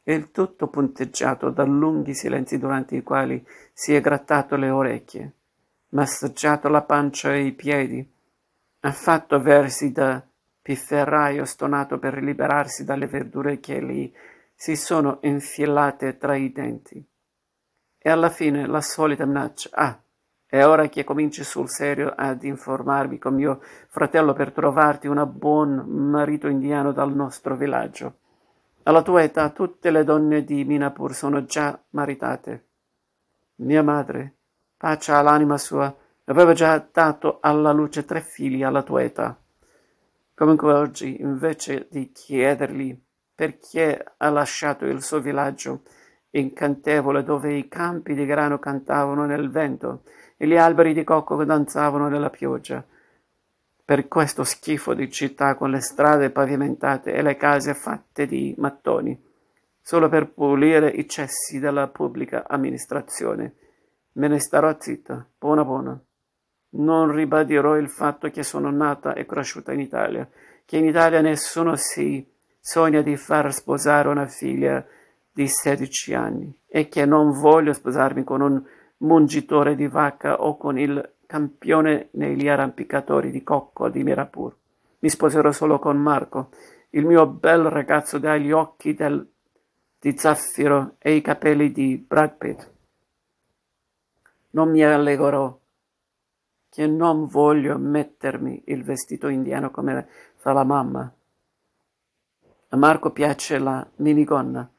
Il 0.04 0.32
tutto 0.32 0.68
punteggiato 0.68 1.50
da 1.50 1.64
lunghi 1.64 2.14
silenzi 2.14 2.58
durante 2.58 2.96
i 2.96 3.04
quali 3.04 3.46
si 3.74 3.94
è 3.94 4.02
grattato 4.02 4.56
le 4.56 4.70
orecchie, 4.70 5.34
massaggiato 5.90 6.70
la 6.70 6.82
pancia 6.82 7.34
e 7.34 7.46
i 7.46 7.52
piedi, 7.52 8.10
ha 8.80 8.92
fatto 8.92 9.40
versi 9.42 9.92
da 9.92 10.26
pifferraio 10.62 11.46
stonato 11.46 11.98
per 11.98 12.22
liberarsi 12.22 12.84
dalle 12.84 13.08
verdure 13.08 13.60
che 13.60 13.82
gli 13.84 14.12
si 14.54 14.76
sono 14.76 15.18
infilate 15.22 16.18
tra 16.18 16.36
i 16.36 16.52
denti. 16.52 17.04
E 17.98 18.10
alla 18.10 18.30
fine 18.30 18.68
la 18.68 18.82
solita 18.82 19.26
minaccia. 19.26 19.70
Ah, 19.74 20.02
è 20.46 20.66
ora 20.66 20.88
che 20.90 21.04
cominci 21.04 21.44
sul 21.44 21.70
serio 21.70 22.14
ad 22.16 22.44
informarmi 22.44 23.18
con 23.18 23.36
mio 23.36 23.62
fratello 23.88 24.34
per 24.34 24.52
trovarti 24.52 25.08
un 25.08 25.32
buon 25.34 25.86
marito 25.88 26.48
indiano 26.48 26.92
dal 26.92 27.16
nostro 27.16 27.56
villaggio. 27.56 28.18
Alla 28.84 29.02
tua 29.02 29.24
età 29.24 29.50
tutte 29.50 29.92
le 29.92 30.04
donne 30.04 30.44
di 30.44 30.66
Minapur 30.66 31.14
sono 31.14 31.46
già 31.46 31.82
maritate. 31.92 32.68
Mia 33.62 33.82
madre, 33.82 34.36
pace 34.76 35.12
all'anima 35.12 35.58
sua, 35.58 35.96
aveva 36.26 36.54
già 36.54 36.86
dato 36.92 37.38
alla 37.42 37.72
luce 37.72 38.06
tre 38.06 38.22
figli 38.22 38.62
alla 38.62 38.84
tua 38.84 39.04
età. 39.04 39.41
Comunque 40.42 40.74
oggi, 40.74 41.22
invece 41.22 41.86
di 41.92 42.12
chiedergli 42.12 43.00
perché 43.36 44.04
ha 44.18 44.30
lasciato 44.32 44.86
il 44.88 45.04
suo 45.04 45.20
villaggio 45.20 45.84
incantevole 46.32 47.22
dove 47.22 47.54
i 47.54 47.68
campi 47.68 48.16
di 48.16 48.26
grano 48.26 48.58
cantavano 48.58 49.28
nel 49.28 49.52
vento 49.52 50.02
e 50.38 50.48
gli 50.48 50.58
alberi 50.58 50.96
di 50.96 51.04
cocco 51.04 51.46
danzavano 51.46 52.10
nella 52.10 52.32
pioggia. 52.32 52.84
Per 53.86 54.08
questo 54.08 54.44
schifo 54.44 54.96
di 54.96 55.12
città 55.12 55.54
con 55.54 55.70
le 55.70 55.80
strade 55.80 56.32
pavimentate 56.32 57.14
e 57.14 57.22
le 57.22 57.36
case 57.36 57.76
fatte 57.76 58.26
di 58.26 58.56
mattoni, 58.58 59.16
solo 59.80 60.10
per 60.10 60.32
pulire 60.34 60.90
i 60.90 61.08
cessi 61.08 61.60
della 61.60 61.88
pubblica 61.88 62.48
amministrazione. 62.48 63.54
Me 64.14 64.28
ne 64.28 64.40
starò 64.40 64.76
zitta, 64.80 65.24
buona 65.38 65.64
buona. 65.64 66.04
Non 66.74 67.12
ribadirò 67.12 67.78
il 67.78 67.90
fatto 67.90 68.30
che 68.30 68.44
sono 68.44 68.72
nata 68.72 69.14
e 69.14 69.26
cresciuta 69.26 69.74
in 69.74 69.82
Italia, 69.82 70.28
che 70.66 70.78
in 70.78 70.86
Italia 70.86 71.22
nessuno 71.22 71.76
si 71.76 72.26
sogna 72.60 73.02
di 73.02 73.18
far 73.18 73.52
sposare 73.54 74.08
una 74.08 74.28
figlia 74.28 74.86
di 75.34 75.48
16 75.48 76.14
anni 76.14 76.54
e 76.68 76.88
che 76.88 77.06
non 77.06 77.32
voglio 77.32 77.74
sposarmi 77.74 78.24
con 78.24 78.42
un 78.42 78.64
mungitore 78.98 79.76
di 79.76 79.88
vacca 79.88 80.42
o 80.42 80.58
con 80.58 80.78
il 80.78 81.14
campione 81.26 82.10
negli 82.12 82.48
arrampicatori 82.48 83.32
di 83.32 83.44
cocco 83.44 83.90
di 83.90 84.04
Mirapur. 84.04 84.56
Mi 85.00 85.10
sposerò 85.10 85.52
solo 85.52 85.80
con 85.80 85.98
Marco, 85.98 86.50
il 86.92 87.06
mio 87.06 87.26
bel 87.26 87.64
ragazzo 87.64 88.18
dagli 88.18 88.52
occhi 88.52 88.94
del, 88.94 89.28
di 90.00 90.18
zaffiro 90.18 90.96
e 91.00 91.16
i 91.16 91.22
capelli 91.22 91.72
di 91.72 91.98
Brad 91.98 92.36
Pitt. 92.38 92.72
Non 94.52 94.70
mi 94.70 94.84
allegherò 94.84 95.58
che 96.72 96.88
non 96.88 97.28
voglio 97.28 97.78
mettermi 97.78 98.64
il 98.68 98.86
vestito 98.86 99.28
indiano 99.28 99.72
come 99.72 100.08
fa 100.38 100.54
la 100.54 100.64
mamma. 100.64 101.14
A 102.70 102.78
Marco 102.78 103.12
piace 103.12 103.60
la 103.60 103.86
minigonna 103.98 104.72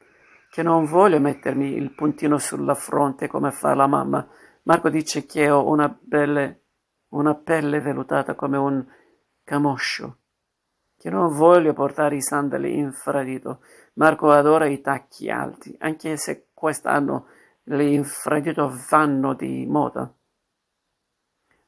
che 0.48 0.62
non 0.62 0.86
voglio 0.86 1.20
mettermi 1.20 1.74
il 1.76 1.94
puntino 1.94 2.38
sulla 2.38 2.74
fronte 2.74 3.28
come 3.28 3.50
fa 3.52 3.74
la 3.74 3.86
mamma. 3.86 4.26
Marco 4.62 4.88
dice 4.88 5.26
che 5.26 5.50
ho 5.50 5.68
una, 5.68 5.94
belle, 6.00 6.60
una 7.08 7.34
pelle 7.34 7.80
velutata 7.80 8.34
come 8.34 8.56
un 8.56 8.86
camoscio, 9.44 10.16
che 10.98 11.10
non 11.10 11.34
voglio 11.34 11.74
portare 11.74 12.16
i 12.16 12.22
sandali 12.22 12.76
infradito. 12.76 13.60
Marco 13.94 14.30
adora 14.30 14.66
i 14.66 14.80
tacchi 14.80 15.30
alti, 15.30 15.74
anche 15.78 16.16
se 16.16 16.48
quest'anno 16.54 17.26
gli 17.62 17.80
infradito 17.80 18.72
vanno 18.90 19.34
di 19.34 19.66
moda. 19.66 20.10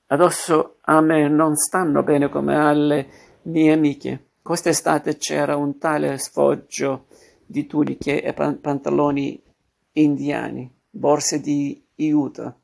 Addosso 0.06 0.76
a 0.82 1.00
me 1.00 1.28
non 1.28 1.56
stanno 1.56 2.02
bene 2.02 2.28
come 2.28 2.56
alle 2.56 3.08
mie 3.42 3.73
amiche. 3.73 4.32
Quest'estate 4.42 5.16
c'era 5.16 5.56
un 5.56 5.78
tale 5.78 6.18
sfoggio 6.18 7.06
di 7.46 7.66
tuniche 7.66 8.23
e 8.23 8.34
pan- 8.34 8.61
pantaloni 8.61 9.42
indiani, 9.92 10.70
borse 10.90 11.40
di 11.40 11.82
Utah 11.96 12.54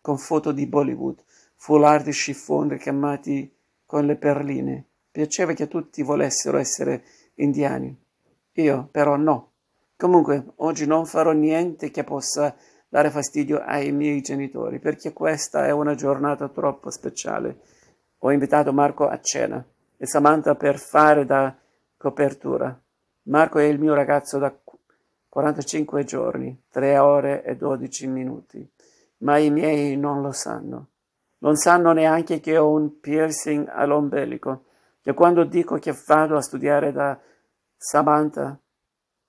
con 0.00 0.18
foto 0.18 0.52
di 0.52 0.66
Bollywood, 0.66 1.24
foulard 1.56 2.04
di 2.04 2.12
chiffon 2.12 2.68
ricamati 2.68 3.52
con 3.84 4.06
le 4.06 4.16
perline. 4.16 4.86
Piaceva 5.10 5.52
che 5.52 5.66
tutti 5.66 6.02
volessero 6.02 6.58
essere 6.58 7.04
indiani. 7.36 7.96
Io 8.52 8.88
però 8.92 9.16
no. 9.16 9.52
Comunque, 9.96 10.52
oggi 10.56 10.86
non 10.86 11.06
farò 11.06 11.32
niente 11.32 11.90
che 11.90 12.04
possa 12.04 12.54
dare 12.94 13.10
fastidio 13.10 13.60
ai 13.60 13.90
miei 13.90 14.20
genitori, 14.20 14.78
perché 14.78 15.12
questa 15.12 15.66
è 15.66 15.72
una 15.72 15.96
giornata 15.96 16.48
troppo 16.48 16.92
speciale. 16.92 17.58
Ho 18.18 18.30
invitato 18.30 18.72
Marco 18.72 19.08
a 19.08 19.18
cena 19.18 19.66
e 19.96 20.06
Samantha 20.06 20.54
per 20.54 20.78
fare 20.78 21.26
da 21.26 21.52
copertura. 21.96 22.80
Marco 23.22 23.58
è 23.58 23.64
il 23.64 23.80
mio 23.80 23.94
ragazzo 23.94 24.38
da 24.38 24.56
45 25.28 26.04
giorni, 26.04 26.66
3 26.70 26.98
ore 26.98 27.42
e 27.42 27.56
12 27.56 28.06
minuti, 28.06 28.64
ma 29.22 29.38
i 29.38 29.50
miei 29.50 29.96
non 29.96 30.22
lo 30.22 30.30
sanno. 30.30 30.90
Non 31.38 31.56
sanno 31.56 31.90
neanche 31.90 32.38
che 32.38 32.56
ho 32.56 32.70
un 32.70 33.00
piercing 33.00 33.66
all'ombelico, 33.72 34.66
che 35.02 35.14
quando 35.14 35.42
dico 35.42 35.78
che 35.78 35.92
vado 36.06 36.36
a 36.36 36.42
studiare 36.42 36.92
da 36.92 37.18
Samantha 37.76 38.56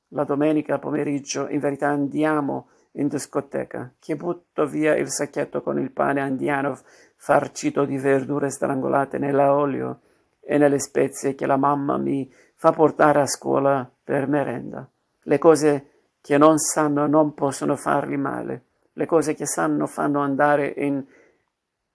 la 0.10 0.24
domenica 0.24 0.78
pomeriggio, 0.78 1.50
in 1.50 1.60
verità 1.60 1.88
andiamo 1.88 2.68
in 2.96 3.08
discoteca, 3.08 3.94
che 4.00 4.16
butto 4.16 4.66
via 4.66 4.96
il 4.96 5.10
sacchetto 5.10 5.62
con 5.62 5.80
il 5.80 5.92
pane 5.92 6.22
andiano 6.22 6.78
farcito 7.16 7.86
di 7.86 7.98
verdure 7.98 8.50
strangolate 8.50 9.18
nell'olio 9.18 10.02
e 10.40 10.58
nelle 10.58 10.80
spezie 10.80 11.36
che 11.36 11.46
la 11.46 11.58
mamma 11.58 11.98
mi 11.98 12.32
fa 12.56 12.72
portare 12.72 13.22
a 13.22 13.26
scuola 13.26 13.90
per 14.04 14.28
merenda. 14.28 14.88
Le 15.24 15.38
cose 15.38 15.90
che 16.22 16.38
non 16.38 16.58
sanno 16.58 17.08
non 17.08 17.34
possono 17.34 17.76
fargli 17.76 18.18
male. 18.18 18.64
Le 18.94 19.06
cose 19.06 19.34
che 19.34 19.46
sanno 19.46 19.88
fanno 19.88 20.20
andare 20.22 20.74
in 20.78 21.04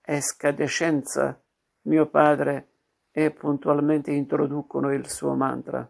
escadescenza, 0.02 1.40
mio 1.82 2.06
padre 2.06 2.68
e 3.12 3.30
puntualmente 3.30 4.10
introducono 4.10 4.92
il 4.92 5.08
suo 5.08 5.34
mantra. 5.34 5.88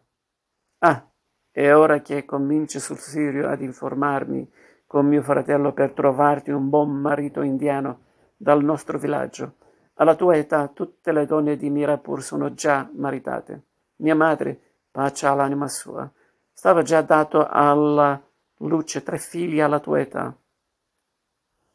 Ah, 0.78 1.10
e 1.50 1.72
ora 1.72 2.00
che 2.00 2.24
cominci 2.24 2.78
sul 2.78 2.98
serio 2.98 3.48
ad 3.48 3.60
informarmi 3.60 4.48
con 4.90 5.06
mio 5.06 5.22
fratello 5.22 5.72
per 5.72 5.92
trovarti 5.92 6.50
un 6.50 6.68
buon 6.68 6.90
marito 6.90 7.42
indiano 7.42 8.00
dal 8.36 8.60
nostro 8.64 8.98
villaggio. 8.98 9.54
Alla 9.94 10.16
tua 10.16 10.34
età 10.34 10.66
tutte 10.66 11.12
le 11.12 11.26
donne 11.26 11.56
di 11.56 11.70
Mirapur 11.70 12.20
sono 12.24 12.54
già 12.54 12.90
maritate. 12.94 13.66
Mia 13.98 14.16
madre, 14.16 14.60
pace 14.90 15.28
all'anima 15.28 15.68
sua, 15.68 16.10
stava 16.52 16.82
già 16.82 17.02
dato 17.02 17.46
alla 17.48 18.20
luce 18.56 19.04
tre 19.04 19.18
figli 19.18 19.60
alla 19.60 19.78
tua 19.78 20.00
età. 20.00 20.36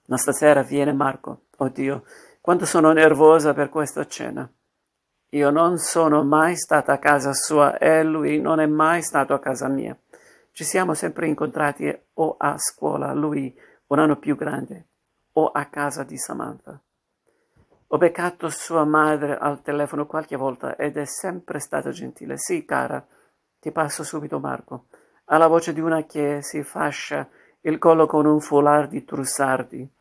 Ma 0.08 0.18
stasera 0.18 0.64
viene 0.64 0.92
Marco. 0.92 1.44
Oddio, 1.56 2.04
quanto 2.42 2.66
sono 2.66 2.92
nervosa 2.92 3.54
per 3.54 3.70
questa 3.70 4.06
cena. 4.06 4.46
Io 5.30 5.50
non 5.52 5.78
sono 5.78 6.26
mai 6.26 6.58
stata 6.58 6.92
a 6.92 7.00
casa 7.00 7.32
sua 7.32 7.78
e 7.78 8.04
lui 8.04 8.42
non 8.42 8.60
è 8.60 8.66
mai 8.66 9.02
stato 9.02 9.34
a 9.34 9.40
casa 9.40 9.70
mia. 9.70 9.98
Ci 10.56 10.64
siamo 10.64 10.94
sempre 10.94 11.28
incontrati 11.28 11.94
o 12.14 12.36
a 12.38 12.58
scuola, 12.58 13.12
lui 13.12 13.54
un 13.88 14.00
anno 14.00 14.16
più 14.16 14.38
grande, 14.38 14.88
o 15.34 15.48
a 15.48 15.66
casa 15.66 16.04
di 16.04 16.18
Samantha. 16.18 16.82
Ho 17.88 17.98
beccato 17.98 18.48
sua 18.48 18.86
madre 18.86 19.38
al 19.38 19.62
telefono 19.62 20.06
qualche 20.06 20.38
volta 20.38 20.78
ed 20.78 20.96
è 20.96 21.04
sempre 21.04 21.60
stata 21.60 21.90
gentile. 21.90 22.38
Sì, 22.38 22.64
cara, 22.64 23.06
ti 23.60 23.74
passo 23.74 24.06
subito 24.06 24.40
Marco. 24.40 24.86
Ha 25.26 25.36
la 25.36 25.48
voce 25.48 25.74
di 25.74 25.82
una 25.82 26.06
che 26.06 26.42
si 26.42 26.64
fascia 26.64 27.28
il 27.60 27.78
collo 27.78 28.06
con 28.06 28.26
un 28.26 28.40
foulard 28.40 28.90
di 28.90 29.04
trussardi. 29.04 29.94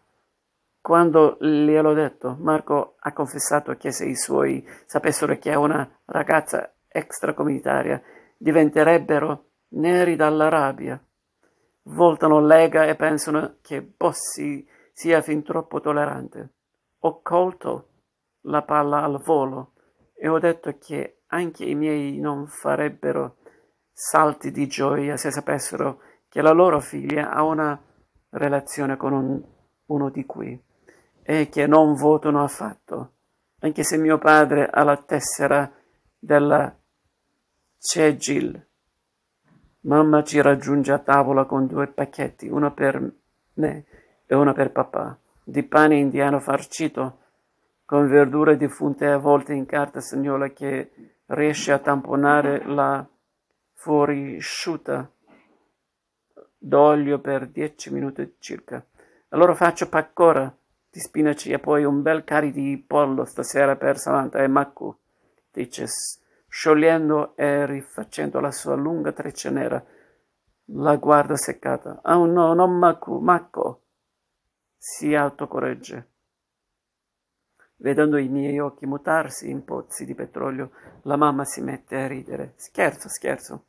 Quando 0.81 1.37
gliel'ho 1.41 1.95
detto, 1.95 2.37
Marco 2.39 2.95
ha 3.01 3.13
confessato 3.13 3.75
che 3.77 3.91
se 3.91 4.05
i 4.05 4.15
suoi 4.15 4.65
sapessero 4.87 5.37
che 5.37 5.51
è 5.51 5.57
una 5.57 5.99
ragazza 6.05 6.75
extracomunitaria, 6.87 8.01
diventerebbero 8.37 9.44
neri 9.75 10.17
dalla 10.17 10.49
rabbia. 10.49 11.03
Voltano 11.83 12.41
lega 12.41 12.85
e 12.87 12.97
pensano 12.97 13.57
che 13.61 13.83
Bossi 13.83 14.67
sia 14.93 15.21
fin 15.21 15.43
troppo 15.43 15.81
tollerante. 15.81 16.53
Ho 17.01 17.21
colto 17.23 17.89
la 18.43 18.63
palla 18.63 19.03
al 19.03 19.21
volo 19.23 19.73
e 20.15 20.29
ho 20.29 20.39
detto 20.39 20.77
che 20.79 21.23
anche 21.29 21.65
i 21.65 21.75
miei 21.75 22.19
non 22.19 22.47
farebbero 22.47 23.37
salti 23.93 24.51
di 24.51 24.67
gioia 24.67 25.17
se 25.17 25.31
sapessero 25.31 26.01
che 26.29 26.41
la 26.43 26.53
loro 26.53 26.81
figlia 26.81 27.31
ha 27.31 27.43
una 27.43 27.81
relazione 28.31 28.97
con 28.97 29.13
un, 29.13 29.43
uno 29.87 30.11
di 30.11 30.25
qui 30.25 30.61
e 31.23 31.49
che 31.49 31.67
non 31.67 31.95
votano 31.95 32.43
affatto, 32.43 33.13
anche 33.61 33.83
se 33.83 33.97
mio 33.97 34.19
padre 34.19 34.69
ha 34.69 34.83
la 34.83 34.97
tessera 34.97 35.71
della 36.19 36.77
Cegil 37.79 38.67
Mamma 39.85 40.25
ci 40.25 40.41
raggiunge 40.41 40.93
a 40.93 40.99
tavola 40.99 41.45
con 41.45 41.67
due 41.67 41.89
pacchetti, 41.89 42.49
uno 42.49 42.73
per 42.73 43.13
me 43.55 43.85
e 44.25 44.35
uno 44.35 44.55
per 44.55 44.73
papà, 44.73 45.19
di 45.43 45.63
pane 45.63 45.97
indiano 45.97 46.41
farcito, 46.41 47.19
con 47.85 48.09
verdure 48.09 48.57
defunte 48.57 49.07
avvolte 49.07 49.53
in 49.53 49.67
carta 49.67 50.01
segnola 50.01 50.49
che 50.49 50.91
riesce 51.27 51.73
a 51.73 51.79
tamponare 51.79 52.65
la 52.65 53.07
fuorisciuta 53.75 55.11
d'olio 56.57 57.19
per 57.19 57.49
dieci 57.49 57.93
minuti 57.93 58.37
circa. 58.39 58.83
Allora 59.29 59.55
faccio 59.55 59.91
paccora 59.91 60.51
di 60.91 60.99
spinaci 60.99 61.51
e 61.51 61.59
poi 61.59 61.85
un 61.85 62.01
bel 62.01 62.25
cari 62.25 62.53
di 62.53 62.83
pollo 62.87 63.27
stasera 63.27 63.77
per 63.77 63.99
Samantha 63.99 64.43
e 64.43 64.49
Macu, 64.49 64.97
dice 65.51 65.87
sciogliendo 66.55 67.35
e 67.35 67.67
rifacendo 67.67 68.39
la 68.39 68.53
sua 68.53 68.77
lunga 68.77 69.11
treccia 69.11 69.51
nera. 69.51 69.85
La 70.67 70.95
guarda 70.95 71.37
seccata. 71.37 72.01
Oh 72.05 72.27
no, 72.27 72.55
non 72.55 72.79
Macu, 72.79 73.19
Macco! 73.19 73.81
Si 74.79 75.17
autocorregge. 75.17 76.11
Vedendo 77.79 78.19
i 78.19 78.29
miei 78.29 78.61
occhi 78.61 78.87
mutarsi 78.87 79.51
in 79.51 79.65
pozzi 79.65 80.05
di 80.05 80.15
petrolio, 80.15 80.71
la 81.03 81.17
mamma 81.17 81.45
si 81.45 81.61
mette 81.61 81.97
a 81.97 82.07
ridere. 82.07 82.53
Scherzo, 82.55 83.09
scherzo. 83.09 83.65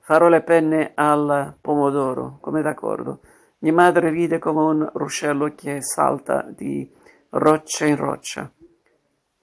Farò 0.00 0.28
le 0.28 0.42
penne 0.42 0.92
al 0.94 1.58
pomodoro, 1.60 2.38
come 2.40 2.62
d'accordo. 2.62 3.20
Mia 3.58 3.74
madre 3.74 4.08
ride 4.08 4.38
come 4.38 4.62
un 4.62 4.90
ruscello 4.94 5.54
che 5.54 5.82
salta 5.82 6.40
di 6.40 6.90
roccia 7.28 7.84
in 7.84 7.96
roccia. 7.96 8.50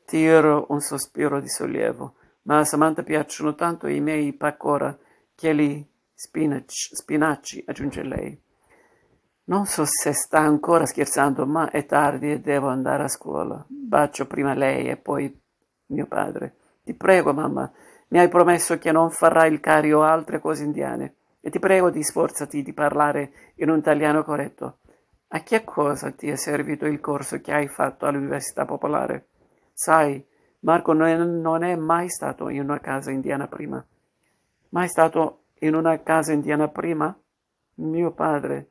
Tiro 0.03 0.65
un 0.69 0.79
sospiro 0.79 1.39
di 1.39 1.47
sollievo 1.47 2.15
ma 2.47 2.60
a 2.60 2.65
Samantha 2.65 3.03
piacciono 3.03 3.55
tanto 3.55 3.88
i 3.88 3.99
miei 3.99 4.33
pakora 4.33 4.97
che 5.36 5.51
li 5.51 5.86
spinaci, 6.13 6.95
spinaci, 6.95 7.63
aggiunge 7.67 8.03
lei. 8.03 8.41
Non 9.45 9.65
so 9.65 9.83
se 9.86 10.13
sta 10.13 10.39
ancora 10.39 10.86
scherzando, 10.86 11.45
ma 11.45 11.69
è 11.69 11.86
tardi 11.86 12.31
e 12.31 12.39
devo 12.39 12.67
andare 12.67 13.03
a 13.03 13.07
scuola. 13.10 13.63
Bacio 13.67 14.27
prima 14.27 14.53
lei 14.53 14.88
e 14.88 14.97
poi 14.97 15.33
mio 15.88 16.05
padre. 16.07 16.55
Ti 16.83 16.93
prego, 16.93 17.33
mamma, 17.33 17.69
mi 18.10 18.19
hai 18.19 18.29
promesso 18.29 18.77
che 18.77 18.91
non 18.91 19.10
farai 19.10 19.51
il 19.51 19.60
cari 19.60 19.91
o 19.91 20.03
altre 20.03 20.39
cose 20.39 20.63
indiane. 20.63 21.15
E 21.41 21.49
ti 21.49 21.60
prego 21.60 21.89
di 21.89 22.03
sforzati 22.03 22.62
di 22.62 22.73
parlare 22.73 23.53
in 23.55 23.69
un 23.69 23.77
italiano 23.77 24.23
corretto. 24.23 24.79
A 25.29 25.43
che 25.43 25.63
cosa 25.65 26.12
ti 26.12 26.29
è 26.29 26.38
servito 26.38 26.86
il 26.86 27.01
corso 27.01 27.41
che 27.41 27.51
hai 27.51 27.67
fatto 27.67 28.05
all'Università 28.05 28.65
Popolare? 28.65 29.27
Sai, 29.73 30.25
Marco 30.60 30.93
non 30.93 31.63
è 31.63 31.76
mai 31.76 32.10
stato 32.10 32.50
in 32.50 32.62
una 32.62 32.80
casa 32.80 33.12
indiana 33.12 33.48
prima. 33.48 33.86
Mai 34.70 34.88
stato 34.88 35.43
in 35.60 35.76
una 35.76 36.02
casa 36.02 36.34
indiana 36.34 36.67
prima? 36.67 37.15
Mio 37.76 38.12
padre 38.12 38.70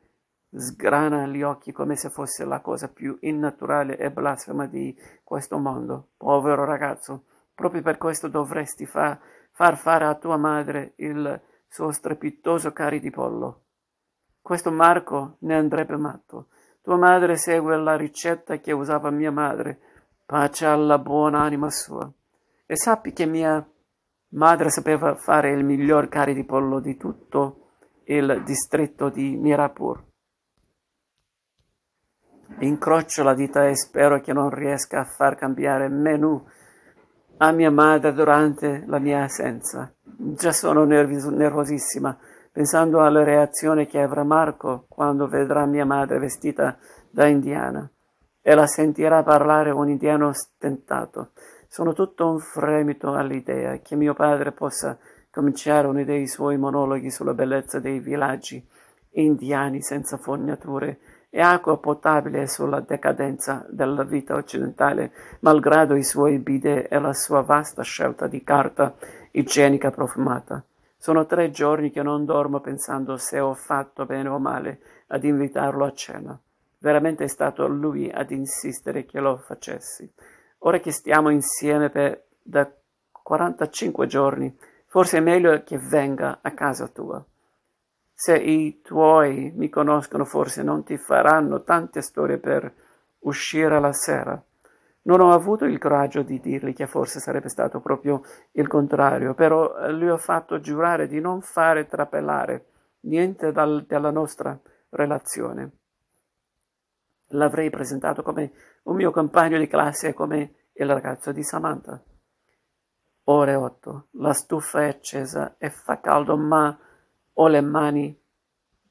sgrana 0.51 1.27
gli 1.27 1.43
occhi 1.43 1.73
come 1.73 1.97
se 1.97 2.11
fosse 2.11 2.45
la 2.45 2.61
cosa 2.61 2.89
più 2.89 3.17
innaturale 3.21 3.97
e 3.99 4.11
blasfema 4.11 4.67
di 4.67 4.97
questo 5.23 5.59
mondo. 5.59 6.09
Povero 6.17 6.65
ragazzo, 6.65 7.25
proprio 7.55 7.83
per 7.83 7.99
questo 7.99 8.29
dovresti 8.29 8.87
fa- 8.87 9.19
far 9.51 9.77
fare 9.77 10.05
a 10.05 10.15
tua 10.15 10.37
madre 10.37 10.95
il 10.97 11.41
suo 11.69 11.93
strepitoso 11.93 12.73
cari 12.73 13.01
di 13.01 13.11
pollo. 13.11 13.63
Questo 14.41 14.71
Marco 14.71 15.37
ne 15.41 15.55
andrebbe 15.55 15.97
matto. 15.97 16.49
Tua 16.83 16.97
madre 16.97 17.37
segue 17.37 17.77
la 17.77 17.97
ricetta 17.97 18.59
che 18.59 18.73
usava 18.73 19.11
mia 19.11 19.33
madre 19.33 19.81
pace 20.27 20.67
alla 20.67 20.99
buona 20.99 21.41
anima 21.41 21.71
sua. 21.71 22.11
E 22.67 22.77
sappi 22.77 23.13
che 23.13 23.27
mia 23.27 23.65
madre 24.31 24.71
sapeva 24.71 25.15
fare 25.15 25.53
il 25.53 25.65
miglior 25.65 26.09
cari 26.09 26.35
di 26.35 26.45
pollo 26.45 26.81
di 26.81 26.97
tutto 26.97 27.61
il 28.07 28.43
distretto 28.45 29.09
di 29.09 29.37
Mirapur. 29.37 30.05
Incrocio 32.59 33.23
la 33.23 33.35
dita 33.35 33.67
e 33.67 33.77
spero 33.77 34.21
che 34.21 34.33
non 34.33 34.51
riesca 34.51 35.01
a 35.01 35.05
far 35.05 35.37
cambiare 35.37 35.89
menù 35.89 36.45
a 37.39 37.53
mia 37.53 37.71
madre 37.71 38.13
durante 38.13 38.85
la 38.87 38.99
mia 38.99 39.23
assenza. 39.23 39.93
Già 40.03 40.53
sono 40.53 40.85
nervis- 40.85 41.27
nervosissima 41.27 42.17
pensando 42.51 43.03
alla 43.03 43.23
reazione 43.23 43.87
che 43.87 44.01
avrà 44.01 44.25
Marco 44.25 44.87
quando 44.89 45.29
vedrà 45.29 45.67
mia 45.67 45.85
madre 45.85 46.19
vestita 46.19 46.79
da 47.11 47.27
indiana 47.27 47.91
e 48.49 48.55
la 48.55 48.69
sentirà 48.69 49.25
parlare 49.25 49.73
un 49.73 49.89
indiano 49.89 50.33
stentato. 50.33 51.31
Sono 51.67 51.95
tutto 51.95 52.31
un 52.31 52.39
fremito 52.39 53.13
all'idea 53.13 53.79
che 53.79 53.97
mio 53.97 54.15
padre 54.15 54.53
possa 54.53 54.97
cominciare 55.33 55.89
uno 55.89 56.05
dei 56.05 56.29
suoi 56.29 56.57
monologhi 56.57 57.11
sulla 57.11 57.35
bellezza 57.35 57.81
dei 57.81 57.99
villaggi 57.99 58.65
indiani 59.15 59.83
senza 59.83 60.17
fognature 60.17 60.99
e 61.29 61.41
acqua 61.41 61.77
potabile 61.79 62.43
e 62.43 62.47
sulla 62.47 62.79
decadenza 62.79 63.67
della 63.69 64.05
vita 64.05 64.37
occidentale, 64.37 65.11
malgrado 65.41 65.97
i 65.97 66.05
suoi 66.05 66.39
bidet 66.39 66.87
e 66.89 67.01
la 67.01 67.15
sua 67.15 67.41
vasta 67.41 67.83
scelta 67.83 68.29
di 68.29 68.45
carta 68.45 68.95
igienica 69.33 69.91
profumata. 69.91 70.63
Sono 70.97 71.27
tre 71.27 71.51
giorni 71.51 71.91
che 71.91 72.05
non 72.05 72.25
dormo 72.25 72.61
pensando 72.61 73.17
se 73.17 73.41
ho 73.41 73.55
fatto 73.55 74.07
bene 74.07 74.29
o 74.29 74.39
male 74.39 74.79
ad 75.09 75.25
invitarlo 75.25 75.85
a 75.85 75.93
cena. 75.93 76.41
Veramente 76.79 77.25
è 77.25 77.29
stato 77.29 77.67
lui 77.67 78.11
ad 78.11 78.31
insistere 78.31 79.05
che 79.05 79.21
lo 79.21 79.39
facessi. 79.39 80.11
Ora 80.61 80.79
che 80.79 80.91
stiamo 80.91 81.31
insieme 81.31 81.91
per, 81.91 82.25
da 82.43 82.71
45 83.11 84.07
giorni, 84.07 84.57
forse 84.87 85.19
è 85.19 85.21
meglio 85.21 85.63
che 85.63 85.79
venga 85.79 86.39
a 86.43 86.53
casa 86.53 86.89
tua. 86.89 87.25
Se 88.13 88.35
i 88.37 88.81
tuoi 88.83 89.53
mi 89.55 89.69
conoscono, 89.69 90.25
forse 90.25 90.63
non 90.63 90.85
ti 90.85 90.97
faranno 90.97 91.63
tante 91.63 92.01
storie 92.01 92.39
per 92.39 92.73
uscire 93.21 93.79
la 93.81 93.93
sera. 93.93 94.43
Non 95.03 95.21
ho 95.21 95.33
avuto 95.33 95.65
il 95.65 95.79
coraggio 95.79 96.23
di 96.23 96.41
dirgli 96.41 96.73
che 96.73 96.87
forse 96.87 97.21
sarebbe 97.21 97.49
stato 97.49 97.81
proprio 97.81 98.23
il 98.53 98.67
contrario, 98.67 99.35
però 99.35 99.91
gli 99.91 100.07
ho 100.07 100.17
fatto 100.17 100.61
giurare 100.61 101.07
di 101.07 101.21
non 101.21 101.43
fare 101.43 101.87
trapelare 101.87 102.67
niente 103.01 103.53
dal, 103.53 103.85
della 103.87 104.11
nostra 104.11 104.59
relazione. 104.91 105.71
L'avrei 107.31 107.71
presentato 107.71 108.23
come 108.23 108.53
un 108.85 108.97
mio 108.97 109.11
compagno 109.11 109.59
di 109.59 109.67
classe 109.67 110.09
e 110.09 110.15
come 110.15 110.55
il 110.75 110.87
ragazzo 110.87 111.33
di 111.33 111.43
Samantha. 111.43 112.01
Ore 113.25 113.55
otto. 113.55 114.09
La 114.13 114.33
stufa 114.33 114.83
è 114.83 114.89
accesa 114.89 115.57
e 115.59 115.71
fa 115.71 116.01
caldo, 116.01 116.37
ma 116.37 116.79
ho 117.33 117.49
le 117.49 117.61
mani 117.61 118.17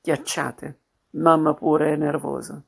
ghiacciate. 0.01 0.79
Mamma 1.11 1.53
pure 1.53 1.93
è 1.93 1.95
nervosa. 1.95 2.61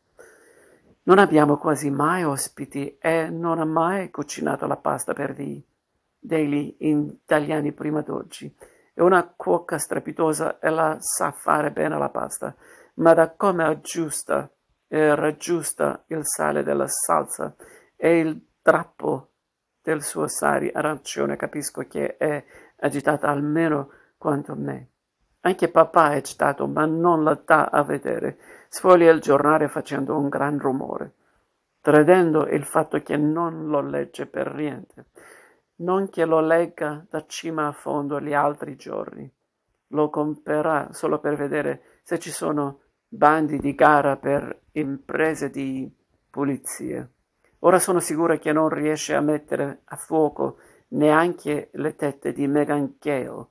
Non 1.04 1.20
abbiamo 1.20 1.58
quasi 1.58 1.90
mai 1.90 2.24
ospiti 2.24 2.98
e 2.98 3.30
non 3.30 3.60
ha 3.60 3.66
mai 3.66 4.10
cucinato 4.10 4.68
la 4.68 4.78
pasta 4.78 5.14
per 5.14 5.34
dei, 5.34 5.64
degli 6.18 6.76
italiani 6.80 7.72
prima 7.74 8.02
d'oggi. 8.02 8.54
È 8.94 9.02
una 9.02 9.26
cuoca 9.36 9.78
strepitosa 9.78 10.60
e 10.60 10.70
la 10.70 10.98
sa 11.00 11.32
fare 11.32 11.72
bene 11.72 11.98
la 11.98 12.10
pasta, 12.10 12.56
ma 12.96 13.14
da 13.14 13.32
come 13.32 13.64
aggiusta 13.64 14.50
e 14.88 15.16
raggiusta 15.16 16.04
il 16.08 16.22
sale 16.24 16.64
della 16.64 16.88
salsa 16.88 17.56
e 17.96 18.20
il 18.20 18.42
drappo 18.62 19.30
del 19.82 20.04
suo 20.04 20.28
sari 20.28 20.70
arancione 20.72 21.36
capisco 21.36 21.82
che 21.88 22.18
è 22.18 22.44
agitata 22.78 23.30
almeno 23.30 23.90
quanto 24.18 24.56
me. 24.56 24.90
Anche 25.42 25.70
papà 25.70 26.12
è 26.12 26.18
agitato, 26.18 26.68
ma 26.68 26.86
non 26.86 27.24
la 27.24 27.40
dà 27.42 27.66
a 27.66 27.84
vedere. 27.84 28.38
Sfoglia 28.68 29.12
il 29.12 29.22
giornale 29.22 29.70
facendo 29.70 30.18
un 30.18 30.28
gran 30.28 30.60
rumore, 30.60 31.14
tradendo 31.80 32.48
il 32.48 32.66
fatto 32.66 33.02
che 33.02 33.16
non 33.16 33.68
lo 33.68 33.80
legge 33.82 34.26
per 34.26 34.54
niente. 34.54 35.06
Non 35.78 36.10
che 36.10 36.26
lo 36.26 36.42
legga 36.42 37.06
da 37.10 37.26
cima 37.26 37.68
a 37.68 37.72
fondo 37.72 38.20
gli 38.20 38.34
altri 38.34 38.76
giorni. 38.76 39.32
Lo 39.92 40.10
comprerà 40.10 40.90
solo 40.92 41.20
per 41.20 41.36
vedere 41.36 42.00
se 42.04 42.20
ci 42.20 42.32
sono 42.32 42.82
bandi 43.08 43.58
di 43.58 43.74
gara 43.74 44.18
per 44.18 44.64
imprese 44.74 45.50
di 45.50 45.90
pulizia. 46.30 47.08
Ora 47.60 47.80
sono 47.80 48.00
sicura 48.00 48.38
che 48.38 48.52
non 48.52 48.70
riesce 48.70 49.16
a 49.16 49.22
mettere 49.22 49.82
a 49.86 49.96
fuoco 49.96 50.58
neanche 50.90 51.70
le 51.74 51.96
tette 51.96 52.32
di 52.32 52.48
Megan 52.48 52.96
Gale, 53.00 53.48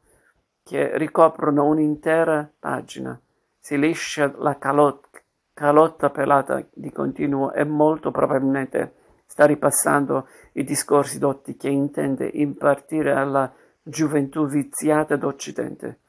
che 0.62 0.96
ricoprono 0.96 1.64
un'intera 1.64 2.48
pagina. 2.58 3.20
Si 3.58 3.78
liscia 3.78 4.32
la 4.38 4.58
calot- 4.58 5.22
calotta 5.52 6.10
pelata 6.10 6.64
di 6.72 6.92
continuo 6.92 7.52
e 7.52 7.64
molto 7.64 8.10
probabilmente 8.10 8.94
sta 9.26 9.44
ripassando 9.44 10.28
i 10.52 10.64
discorsi 10.64 11.18
dotti 11.18 11.56
che 11.56 11.68
intende 11.68 12.30
impartire 12.32 13.12
alla 13.12 13.52
gioventù 13.82 14.46
viziata 14.46 15.16
d'Occidente. 15.16 16.00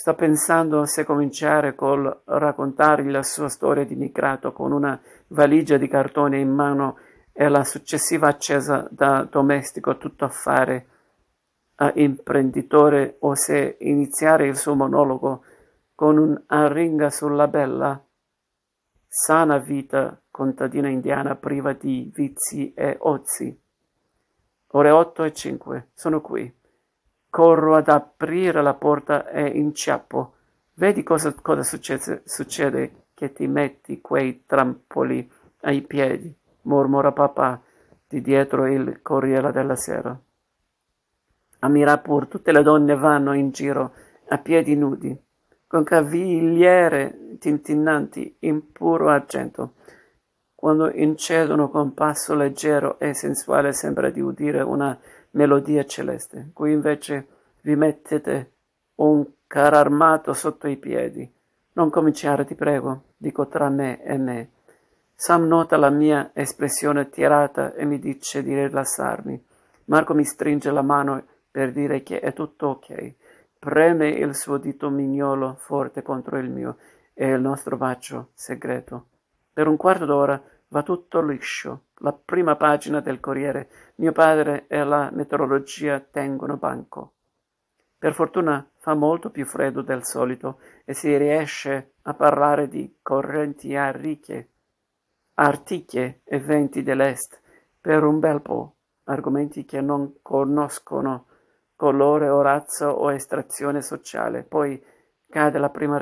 Sta 0.00 0.14
pensando 0.14 0.86
se 0.86 1.04
cominciare 1.04 1.74
col 1.74 2.22
raccontargli 2.24 3.10
la 3.10 3.22
sua 3.22 3.50
storia 3.50 3.84
di 3.84 3.94
migrato 3.94 4.50
con 4.50 4.72
una 4.72 4.98
valigia 5.26 5.76
di 5.76 5.88
cartone 5.88 6.38
in 6.38 6.48
mano 6.48 6.96
e 7.34 7.46
la 7.50 7.64
successiva 7.64 8.28
accesa 8.28 8.88
da 8.90 9.24
domestico 9.24 9.98
tutto 9.98 10.24
affare 10.24 10.86
a 11.74 11.92
imprenditore 11.96 13.16
o 13.18 13.34
se 13.34 13.76
iniziare 13.80 14.46
il 14.46 14.56
suo 14.56 14.74
monologo 14.74 15.44
con 15.94 16.16
un'arringa 16.16 17.10
sulla 17.10 17.46
bella, 17.46 18.02
sana 19.06 19.58
vita 19.58 20.18
contadina 20.30 20.88
indiana 20.88 21.36
priva 21.36 21.74
di 21.74 22.10
vizi 22.14 22.72
e 22.72 22.96
ozi. 23.00 23.54
Ore 24.68 24.90
otto 24.90 25.24
e 25.24 25.32
cinque, 25.34 25.90
sono 25.92 26.22
qui. 26.22 26.59
Corro 27.30 27.76
ad 27.76 27.88
aprire 27.88 28.60
la 28.60 28.74
porta 28.74 29.28
e 29.28 29.46
inciappo. 29.46 30.34
Vedi 30.74 31.02
cosa, 31.02 31.32
cosa 31.40 31.62
succede, 31.62 32.22
succede 32.24 33.04
che 33.14 33.32
ti 33.32 33.46
metti 33.46 34.00
quei 34.00 34.44
trampoli 34.46 35.30
ai 35.60 35.82
piedi, 35.82 36.34
mormora 36.62 37.12
papà 37.12 37.62
di 38.08 38.20
dietro 38.20 38.66
il 38.66 39.00
Corriere 39.02 39.52
della 39.52 39.76
Sera. 39.76 40.18
A 41.60 41.68
Mirapur 41.68 42.26
tutte 42.26 42.50
le 42.50 42.62
donne 42.62 42.96
vanno 42.96 43.34
in 43.34 43.50
giro 43.50 43.92
a 44.28 44.38
piedi 44.38 44.74
nudi, 44.74 45.16
con 45.66 45.84
cavigliere 45.84 47.36
tintinnanti 47.38 48.38
in 48.40 48.72
puro 48.72 49.08
argento. 49.08 49.74
Quando 50.54 50.90
incedono 50.90 51.68
con 51.68 51.94
passo 51.94 52.34
leggero 52.34 52.98
e 52.98 53.14
sensuale 53.14 53.72
sembra 53.72 54.10
di 54.10 54.20
udire 54.20 54.62
una 54.62 54.98
melodia 55.32 55.84
celeste. 55.84 56.50
Qui 56.52 56.72
invece 56.72 57.26
vi 57.62 57.76
mettete 57.76 58.52
un 58.96 59.26
carro 59.46 59.76
armato 59.76 60.32
sotto 60.32 60.66
i 60.66 60.76
piedi. 60.76 61.30
Non 61.72 61.90
cominciare, 61.90 62.44
ti 62.44 62.54
prego, 62.54 63.02
dico 63.16 63.46
tra 63.48 63.68
me 63.68 64.02
e 64.02 64.16
me. 64.18 64.50
Sam 65.14 65.46
nota 65.46 65.76
la 65.76 65.90
mia 65.90 66.30
espressione 66.32 67.10
tirata 67.10 67.74
e 67.74 67.84
mi 67.84 67.98
dice 67.98 68.42
di 68.42 68.54
rilassarmi. 68.54 69.44
Marco 69.86 70.14
mi 70.14 70.24
stringe 70.24 70.70
la 70.70 70.82
mano 70.82 71.22
per 71.50 71.72
dire 71.72 72.02
che 72.02 72.20
è 72.20 72.32
tutto 72.32 72.68
ok. 72.68 73.14
Preme 73.58 74.08
il 74.08 74.34
suo 74.34 74.56
dito 74.56 74.88
mignolo 74.88 75.56
forte 75.58 76.02
contro 76.02 76.38
il 76.38 76.48
mio 76.48 76.78
e 77.12 77.28
il 77.28 77.40
nostro 77.40 77.76
bacio 77.76 78.30
segreto. 78.32 79.06
Per 79.52 79.66
un 79.66 79.76
quarto 79.76 80.06
d'ora 80.06 80.40
va 80.70 80.82
tutto 80.82 81.20
liscio. 81.20 81.86
La 81.98 82.12
prima 82.12 82.56
pagina 82.56 83.00
del 83.00 83.20
Corriere, 83.20 83.68
mio 83.96 84.12
padre 84.12 84.66
e 84.66 84.82
la 84.84 85.10
meteorologia 85.12 86.00
tengono 86.00 86.56
banco. 86.56 87.14
Per 87.98 88.14
fortuna 88.14 88.66
fa 88.78 88.94
molto 88.94 89.30
più 89.30 89.44
freddo 89.44 89.82
del 89.82 90.04
solito 90.04 90.58
e 90.84 90.94
si 90.94 91.14
riesce 91.16 91.92
a 92.02 92.14
parlare 92.14 92.68
di 92.68 92.98
correnti 93.02 93.76
ariche, 93.76 94.48
artiche 95.34 96.22
e 96.24 96.40
venti 96.40 96.82
dell'est 96.82 97.40
per 97.78 98.04
un 98.04 98.18
bel 98.18 98.40
po', 98.40 98.76
argomenti 99.04 99.64
che 99.66 99.82
non 99.82 100.20
conoscono 100.22 101.26
colore 101.76 102.28
o 102.28 102.40
razza 102.40 102.94
o 102.94 103.12
estrazione 103.12 103.82
sociale. 103.82 104.44
Poi 104.44 104.82
cade 105.28 105.58
la 105.58 105.70
prima 105.70 105.98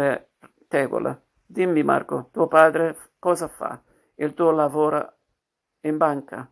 tegola. 0.68 1.20
Dimmi 1.44 1.82
Marco, 1.82 2.28
tuo 2.30 2.46
padre 2.46 2.96
cosa 3.18 3.48
fa? 3.48 3.80
Il 4.20 4.34
tuo 4.34 4.50
lavora 4.50 5.16
in 5.80 5.96
banca? 5.96 6.50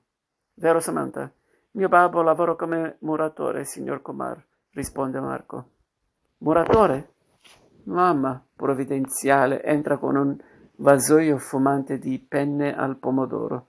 Vero 0.55 0.81
Samantha? 0.81 1.33
Mio 1.73 1.89
babbo 1.89 2.23
lavora 2.23 2.55
come 2.55 2.97
muratore, 3.01 3.65
signor 3.65 4.03
Kumar 4.03 4.45
risponde 4.77 5.19
Marco. 5.21 5.71
Muratore? 6.39 7.15
Mamma 7.85 8.45
provvidenziale 8.55 9.63
entra 9.63 9.97
con 9.97 10.17
un 10.17 10.37
vasoio 10.77 11.39
fumante 11.39 11.99
di 11.99 12.19
penne 12.19 12.77
al 12.77 12.97
pomodoro. 12.99 13.69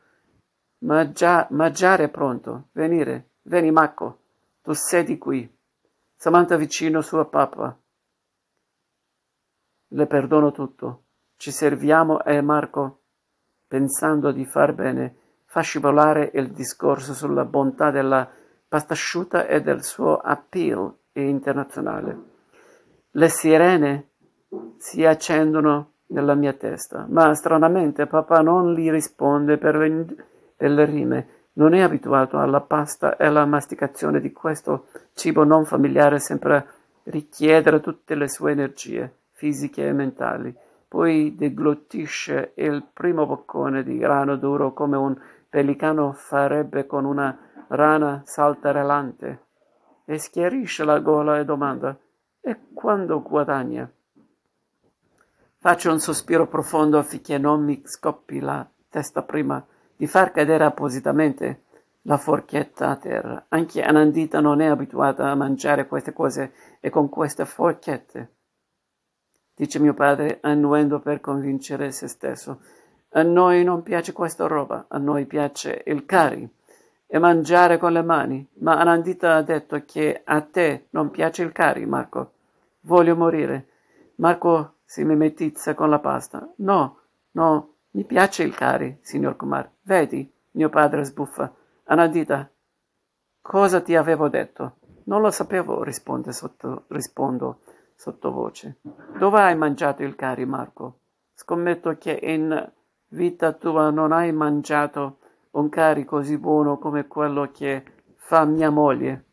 Mangia- 0.80 1.48
mangiare 1.52 2.06
è 2.06 2.10
pronto. 2.10 2.68
Venire. 2.74 3.30
Vieni, 3.44 3.72
Marco. 3.72 4.20
Tu 4.62 4.74
sedi 4.74 5.18
qui. 5.18 5.50
Samantha 6.16 6.58
vicino 6.58 7.02
sua 7.02 7.26
papà. 7.26 7.80
Le 9.90 10.08
perdono 10.08 10.52
tutto. 10.52 11.04
Ci 11.38 11.52
serviamo 11.52 12.24
e 12.24 12.42
Marco, 12.42 13.04
pensando 13.68 14.32
di 14.32 14.46
far 14.46 14.74
bene, 14.74 15.16
fa 15.46 15.62
scivolare 15.62 16.32
il 16.34 16.52
discorso 16.52 17.14
sulla 17.14 17.46
bontà 17.46 17.92
della 17.92 18.30
pasta 18.68 18.94
asciutta 18.94 19.46
e 19.46 19.62
del 19.62 19.84
suo 19.84 20.18
appeal 20.18 20.94
internazionale. 21.14 22.18
Le 23.12 23.30
sirene 23.30 24.10
si 24.78 25.06
accendono 25.06 25.94
nella 26.08 26.36
mia 26.36 26.54
testa, 26.54 27.06
ma 27.10 27.34
stranamente 27.34 28.06
papà 28.06 28.42
non 28.42 28.74
gli 28.74 28.90
risponde 28.90 29.58
per 29.58 29.76
le 29.76 30.86
rime. 30.86 31.28
Non 31.54 31.74
è 31.74 31.82
abituato 31.82 32.38
alla 32.38 32.62
pasta 32.62 33.18
e 33.18 33.26
alla 33.26 33.46
masticazione 33.46 34.20
di 34.20 34.32
questo 34.32 34.88
cibo 35.14 35.44
non 35.44 35.66
familiare 35.66 36.20
sempre 36.20 36.68
richiedere 37.04 37.80
tutte 37.80 38.14
le 38.14 38.30
sue 38.30 38.52
energie 38.52 39.12
fisiche 39.32 39.88
e 39.88 39.94
mentali. 39.94 40.56
Poi 40.88 41.36
degluttisce 41.36 42.54
il 42.56 42.88
primo 42.94 43.26
boccone 43.26 43.84
di 43.84 43.98
grano 43.98 44.38
duro 44.38 44.74
come 44.74 44.96
un 44.96 45.20
pelicano 45.50 46.14
farebbe 46.14 46.86
con 46.86 47.04
una 47.04 47.38
rana 47.68 48.22
saltarellante 48.26 49.46
e 50.06 50.18
schiarisce 50.18 50.86
la 50.86 51.00
gola 51.00 51.40
e 51.40 51.46
domanda 51.46 51.98
e 52.40 52.58
quando 52.74 53.22
guadagna? 53.22 53.92
Faccio 55.58 55.92
un 55.92 56.00
sospiro 56.00 56.48
profondo 56.48 56.98
affinché 56.98 57.38
non 57.38 57.66
mi 57.66 57.82
scoppi 57.84 58.40
la 58.40 58.66
testa 58.90 59.24
prima 59.24 59.66
di 59.96 60.08
far 60.08 60.32
cadere 60.32 60.64
appositamente 60.64 61.64
la 62.04 62.18
forchetta 62.18 62.90
a 62.90 62.96
terra. 62.96 63.46
Anche 63.50 63.82
Anandita 63.82 64.40
non 64.40 64.62
è 64.62 64.68
abituata 64.68 65.30
a 65.30 65.36
mangiare 65.36 65.88
queste 65.88 66.14
cose 66.14 66.54
e 66.80 66.90
con 66.90 67.10
queste 67.10 67.44
forchette. 67.44 68.36
Dice 69.60 69.80
mio 69.80 69.96
padre, 69.96 70.38
annuendo 70.42 71.00
per 71.00 71.20
convincere 71.20 71.92
se 71.92 72.08
stesso. 72.08 72.60
A 73.14 73.24
noi 73.24 73.64
non 73.64 73.82
piace 73.82 74.14
questa 74.14 74.46
roba, 74.46 74.86
a 74.88 75.00
noi 75.00 75.26
piace 75.26 75.82
il 75.88 76.06
curry 76.06 76.48
e 77.08 77.18
mangiare 77.18 77.80
con 77.80 77.92
le 77.92 78.04
mani. 78.04 78.48
Ma 78.60 78.78
Anandita 78.78 79.34
ha 79.34 79.42
detto 79.42 79.82
che 79.84 80.22
a 80.24 80.42
te 80.42 80.90
non 80.92 81.10
piace 81.10 81.42
il 81.42 81.54
curry, 81.54 81.86
Marco. 81.86 82.34
Voglio 82.82 83.16
morire. 83.16 83.70
Marco 84.18 84.76
si 84.86 85.04
mimetizza 85.04 85.74
con 85.74 85.90
la 85.90 85.98
pasta. 85.98 86.48
No, 86.58 87.00
no, 87.32 87.74
Mi 87.94 88.04
piace 88.06 88.44
il 88.44 88.54
cari, 88.54 89.00
signor 89.02 89.38
Kumar. 89.38 89.68
Vedi, 89.82 90.32
mio 90.52 90.70
padre 90.70 91.04
sbuffa. 91.04 91.52
Anandita, 91.86 92.48
cosa 93.42 93.82
ti 93.82 93.96
avevo 93.96 94.30
detto? 94.30 94.76
Non 95.06 95.22
lo 95.22 95.32
sapevo, 95.32 95.82
risponde 95.82 96.32
sotto, 96.32 96.84
rispondo 96.90 97.62
sottovoce. 97.98 98.78
Dove 99.18 99.42
hai 99.42 99.56
mangiato 99.56 100.04
il 100.04 100.16
cari, 100.16 100.46
Marco? 100.46 101.00
Scommetto 101.34 101.98
che 101.98 102.18
in 102.22 102.72
vita 103.10 103.54
tua 103.54 103.90
non 103.90 104.12
hai 104.12 104.32
mangiato 104.32 105.18
un 105.52 105.70
cari 105.70 106.06
così 106.06 106.38
buono 106.38 106.78
come 106.78 107.08
quello 107.08 107.50
che 107.52 107.84
fa 108.16 108.46
mia 108.46 108.70
moglie. 108.70 109.26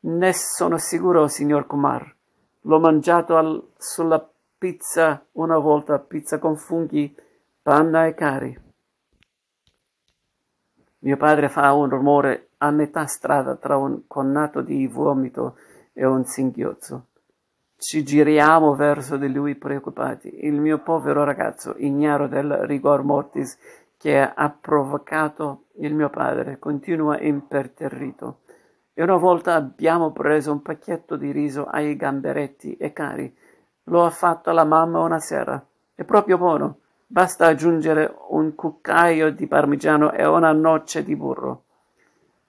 Ne 0.00 0.32
sono 0.32 0.78
sicuro, 0.78 1.28
signor 1.28 1.66
Kumar. 1.66 2.16
L'ho 2.62 2.80
mangiato 2.80 3.36
al, 3.36 3.72
sulla 3.76 4.26
pizza 4.56 5.24
una 5.32 5.58
volta, 5.58 5.98
pizza 5.98 6.38
con 6.38 6.56
funghi, 6.56 7.14
panna 7.62 8.06
e 8.06 8.14
cari. 8.14 8.60
Mio 11.00 11.16
padre 11.16 11.48
fa 11.48 11.72
un 11.74 11.88
rumore 11.88 12.50
a 12.58 12.70
metà 12.70 13.06
strada 13.06 13.56
tra 13.56 13.76
un 13.76 14.06
connato 14.06 14.62
di 14.62 14.86
vomito 14.86 15.56
e 15.92 16.06
un 16.06 16.24
singhiozzo. 16.24 17.06
Ci 17.80 18.02
giriamo 18.02 18.74
verso 18.74 19.16
di 19.16 19.32
lui 19.32 19.54
preoccupati. 19.54 20.44
Il 20.44 20.60
mio 20.60 20.78
povero 20.78 21.22
ragazzo, 21.22 21.76
ignaro 21.76 22.26
del 22.26 22.52
rigor 22.66 23.04
mortis 23.04 23.56
che 23.96 24.18
ha 24.20 24.50
provocato 24.50 25.66
il 25.76 25.94
mio 25.94 26.10
padre, 26.10 26.58
continua 26.58 27.20
imperterrito. 27.20 28.40
E 28.92 29.00
una 29.04 29.14
volta 29.14 29.54
abbiamo 29.54 30.10
preso 30.10 30.50
un 30.50 30.60
pacchetto 30.60 31.14
di 31.14 31.30
riso 31.30 31.66
ai 31.66 31.94
gamberetti 31.94 32.76
e 32.76 32.92
cari. 32.92 33.32
Lo 33.84 34.04
ha 34.04 34.10
fatto 34.10 34.50
la 34.50 34.64
mamma 34.64 34.98
una 34.98 35.20
sera. 35.20 35.64
È 35.94 36.02
proprio 36.02 36.36
buono. 36.36 36.78
Basta 37.06 37.46
aggiungere 37.46 38.12
un 38.30 38.56
cuccaio 38.56 39.30
di 39.30 39.46
parmigiano 39.46 40.10
e 40.10 40.26
una 40.26 40.50
noce 40.50 41.04
di 41.04 41.14
burro. 41.14 41.62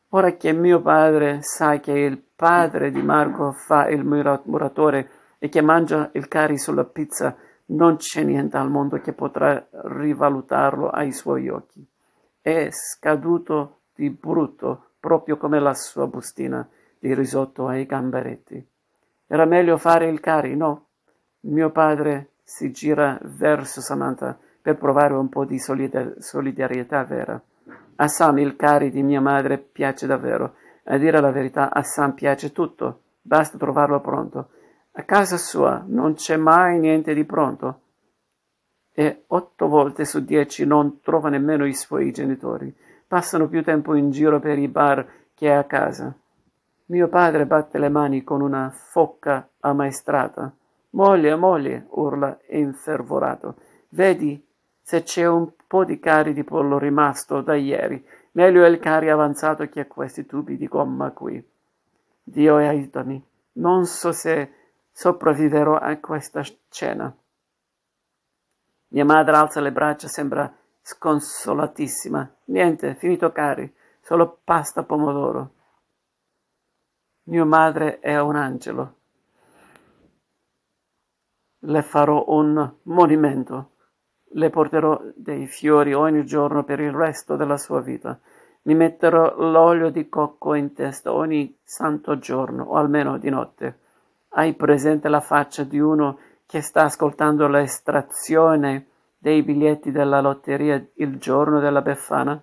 Ora 0.09 0.31
che 0.31 0.53
mio 0.53 0.81
padre 0.81 1.43
sa 1.43 1.79
che 1.79 1.91
il 1.91 2.19
padre 2.35 2.89
di 2.89 3.03
Marco 3.03 3.51
fa 3.51 3.87
il 3.89 4.03
muratore 4.03 5.17
e 5.39 5.49
che 5.49 5.61
mangia 5.61 6.09
il 6.13 6.27
cari 6.27 6.59
sulla 6.59 6.83
pizza, 6.83 7.35
non 7.67 7.95
c'è 7.95 8.23
niente 8.23 8.57
al 8.57 8.69
mondo 8.69 8.99
che 8.99 9.13
potrà 9.13 9.67
rivalutarlo 9.71 10.89
ai 10.89 11.11
suoi 11.11 11.49
occhi. 11.49 11.85
È 12.41 12.67
scaduto 12.71 13.79
di 13.95 14.09
brutto, 14.09 14.91
proprio 14.99 15.37
come 15.37 15.59
la 15.59 15.73
sua 15.73 16.07
bustina 16.07 16.67
di 16.99 17.13
risotto 17.13 17.67
ai 17.67 17.85
gamberetti. 17.85 18.67
Era 19.27 19.45
meglio 19.45 19.77
fare 19.77 20.09
il 20.09 20.19
cari, 20.19 20.55
no? 20.55 20.87
Mio 21.41 21.71
padre 21.71 22.31
si 22.43 22.71
gira 22.71 23.17
verso 23.21 23.79
Samantha 23.79 24.37
per 24.61 24.77
provare 24.77 25.13
un 25.13 25.29
po' 25.29 25.45
di 25.45 25.59
solidarietà 25.59 27.03
vera. 27.03 27.41
A 27.95 28.07
Sam 28.07 28.39
il 28.39 28.55
cari 28.55 28.91
di 28.91 29.03
mia 29.03 29.21
madre 29.21 29.57
piace 29.57 30.07
davvero. 30.07 30.55
A 30.85 30.97
dire 30.97 31.21
la 31.21 31.31
verità, 31.31 31.71
a 31.71 31.83
Sam 31.83 32.13
piace 32.13 32.51
tutto. 32.51 33.01
Basta 33.21 33.57
trovarlo 33.57 34.01
pronto. 34.01 34.49
A 34.99 35.03
casa 35.03 35.37
sua 35.37 35.81
non 35.87 36.15
c'è 36.15 36.35
mai 36.35 36.77
niente 36.77 37.13
di 37.13 37.23
pronto. 37.23 37.81
E 38.91 39.23
otto 39.27 39.69
volte 39.69 40.03
su 40.03 40.25
dieci 40.25 40.65
non 40.65 40.99
trova 40.99 41.29
nemmeno 41.29 41.65
i 41.65 41.73
suoi 41.73 42.11
genitori. 42.11 42.75
Passano 43.07 43.47
più 43.47 43.63
tempo 43.63 43.95
in 43.95 44.11
giro 44.11 44.41
per 44.41 44.59
i 44.59 44.67
bar 44.67 45.07
che 45.33 45.53
a 45.53 45.63
casa. 45.63 46.13
Mio 46.87 47.07
padre 47.07 47.45
batte 47.45 47.79
le 47.79 47.87
mani 47.87 48.25
con 48.25 48.41
una 48.41 48.69
focca 48.71 49.47
ammaestrata. 49.61 50.53
Moglie, 50.89 51.33
moglie, 51.35 51.85
urla 51.91 52.37
infervorato. 52.49 53.55
Vedi 53.91 54.45
se 54.81 55.03
c'è 55.03 55.25
un 55.25 55.49
po' 55.65 55.85
di 55.85 55.97
cari 55.99 56.33
di 56.33 56.43
pollo 56.43 56.77
rimasto 56.77 57.39
da 57.39 57.55
ieri. 57.55 58.05
Meglio 58.33 58.65
il 58.65 58.79
cari 58.79 59.09
avanzato 59.09 59.65
che 59.69 59.87
questi 59.87 60.25
tubi 60.25 60.57
di 60.57 60.67
gomma 60.67 61.11
qui. 61.11 61.41
Dio 62.21 62.57
aiutami. 62.57 63.25
Non 63.53 63.85
so 63.85 64.11
se 64.11 64.57
sopravviverò 64.99 65.77
a 65.77 65.97
questa 65.99 66.43
scena. 66.69 67.15
Mia 68.89 69.05
madre 69.05 69.33
alza 69.33 69.61
le 69.61 69.71
braccia, 69.71 70.09
sembra 70.09 70.53
sconsolatissima. 70.81 72.29
Niente, 72.47 72.95
finito 72.95 73.31
cari, 73.31 73.73
solo 74.01 74.41
pasta 74.43 74.83
pomodoro. 74.83 75.53
Mio 77.29 77.45
madre 77.45 77.99
è 77.99 78.19
un 78.19 78.35
angelo. 78.35 78.95
Le 81.59 81.81
farò 81.81 82.25
un 82.27 82.69
monumento. 82.83 83.71
Le 84.31 84.49
porterò 84.49 85.01
dei 85.15 85.47
fiori 85.47 85.93
ogni 85.93 86.25
giorno 86.25 86.65
per 86.65 86.81
il 86.81 86.91
resto 86.91 87.37
della 87.37 87.57
sua 87.57 87.79
vita. 87.79 88.19
Mi 88.63 88.75
metterò 88.75 89.33
l'olio 89.37 89.91
di 89.91 90.09
cocco 90.09 90.55
in 90.55 90.73
testa 90.73 91.13
ogni 91.13 91.57
santo 91.63 92.17
giorno, 92.17 92.65
o 92.65 92.75
almeno 92.75 93.17
di 93.17 93.29
notte. 93.29 93.87
Hai 94.31 94.53
presente 94.53 95.09
la 95.09 95.21
faccia 95.21 95.63
di 95.63 95.79
uno 95.79 96.19
che 96.45 96.61
sta 96.61 96.83
ascoltando 96.83 97.47
l'estrazione 97.47 98.85
dei 99.17 99.41
biglietti 99.41 99.89
della 99.89 100.21
lotteria 100.21 100.81
il 100.95 101.17
giorno 101.17 101.59
della 101.59 101.81
Befana? 101.81 102.39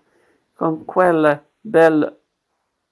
Con 0.52 0.84
quel 0.84 1.40
bel 1.60 2.18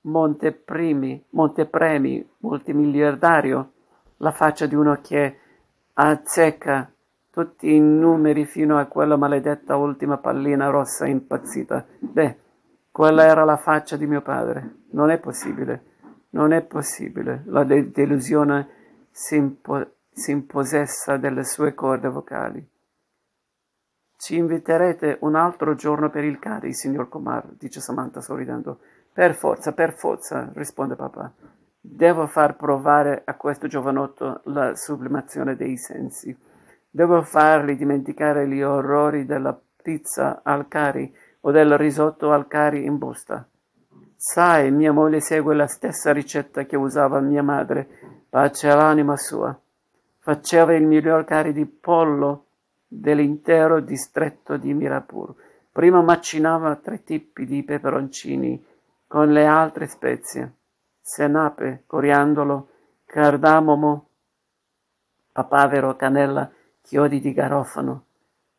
montepremi, 0.02 1.24
montepremi 1.30 2.30
multimiliardario? 2.38 3.72
La 4.18 4.30
faccia 4.30 4.66
di 4.66 4.76
uno 4.76 5.00
che 5.02 5.38
azzecca 5.94 6.88
tutti 7.30 7.74
i 7.74 7.80
numeri 7.80 8.46
fino 8.46 8.78
a 8.78 8.84
quella 8.84 9.16
maledetta 9.16 9.74
ultima 9.74 10.18
pallina 10.18 10.68
rossa 10.68 11.06
impazzita. 11.06 11.84
Beh, 11.98 12.36
quella 12.92 13.24
era 13.24 13.42
la 13.42 13.56
faccia 13.56 13.96
di 13.96 14.06
mio 14.06 14.22
padre. 14.22 14.82
Non 14.90 15.10
è 15.10 15.18
possibile. 15.18 15.82
Non 16.30 16.52
è 16.52 16.62
possibile. 16.62 17.42
La 17.46 17.64
de- 17.64 17.90
delusione 17.90 18.82
si, 19.16 19.36
impo- 19.36 19.92
si 20.10 20.32
impossessa 20.32 21.16
delle 21.16 21.44
sue 21.44 21.72
corde 21.72 22.08
vocali. 22.08 22.68
Ci 24.16 24.36
inviterete 24.36 25.18
un 25.20 25.36
altro 25.36 25.76
giorno 25.76 26.10
per 26.10 26.24
il 26.24 26.40
cari, 26.40 26.74
signor 26.74 27.08
Comar, 27.08 27.46
dice 27.56 27.80
Samantha 27.80 28.20
sorridendo. 28.20 28.80
Per 29.12 29.36
forza, 29.36 29.72
per 29.72 29.94
forza, 29.94 30.50
risponde 30.54 30.96
papà. 30.96 31.32
Devo 31.80 32.26
far 32.26 32.56
provare 32.56 33.22
a 33.24 33.36
questo 33.36 33.68
giovanotto 33.68 34.40
la 34.46 34.74
sublimazione 34.74 35.54
dei 35.54 35.76
sensi. 35.76 36.36
Devo 36.90 37.22
fargli 37.22 37.76
dimenticare 37.76 38.48
gli 38.48 38.62
orrori 38.62 39.26
della 39.26 39.56
pizza 39.80 40.40
al 40.42 40.66
cari 40.66 41.14
o 41.40 41.52
del 41.52 41.78
risotto 41.78 42.32
al 42.32 42.48
cari 42.48 42.84
in 42.84 42.98
busta. 42.98 43.46
Sai, 44.16 44.72
mia 44.72 44.90
moglie 44.90 45.20
segue 45.20 45.54
la 45.54 45.66
stessa 45.66 46.12
ricetta 46.12 46.64
che 46.64 46.76
usava 46.76 47.20
mia 47.20 47.42
madre 47.42 48.23
pace 48.34 48.68
all'anima 48.68 49.16
sua. 49.16 49.56
Faceva 50.18 50.74
il 50.74 50.84
miglior 50.84 51.22
cari 51.22 51.52
di 51.52 51.66
pollo 51.66 52.46
dell'intero 52.84 53.78
distretto 53.78 54.56
di 54.56 54.74
Mirapur. 54.74 55.32
Prima 55.70 56.02
macinava 56.02 56.74
tre 56.74 57.04
tipi 57.04 57.46
di 57.46 57.62
peperoncini 57.62 58.60
con 59.06 59.30
le 59.30 59.46
altre 59.46 59.86
spezie, 59.86 60.52
senape, 61.00 61.84
coriandolo, 61.86 62.70
cardamomo, 63.04 64.08
papavero, 65.30 65.94
cannella, 65.94 66.50
chiodi 66.82 67.20
di 67.20 67.32
garofano. 67.32 68.06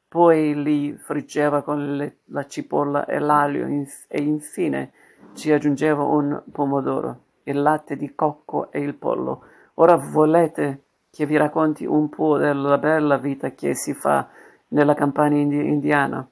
Poi 0.08 0.64
li 0.64 0.96
friggeva 0.96 1.64
con 1.64 1.98
le, 1.98 2.20
la 2.28 2.48
cipolla 2.48 3.04
e 3.04 3.20
l'aglio 3.20 3.68
e 4.08 4.22
infine 4.22 4.94
ci 5.34 5.52
aggiungeva 5.52 6.02
un 6.04 6.44
pomodoro, 6.50 7.24
il 7.44 7.62
latte 7.62 7.98
di 7.98 8.16
cocco 8.16 8.72
e 8.72 8.80
il 8.80 8.96
pollo 8.96 9.48
Ora 9.76 9.98
volete 9.98 10.84
che 11.10 11.26
vi 11.26 11.36
racconti 11.36 11.86
un 11.86 12.08
po' 12.08 12.38
della 12.38 12.78
bella 12.78 13.18
vita 13.18 13.52
che 13.52 13.76
si 13.76 13.94
fa 13.94 14.30
nella 14.70 14.94
campagna 14.94 15.38
indi- 15.38 15.68
indiana? 15.68 16.26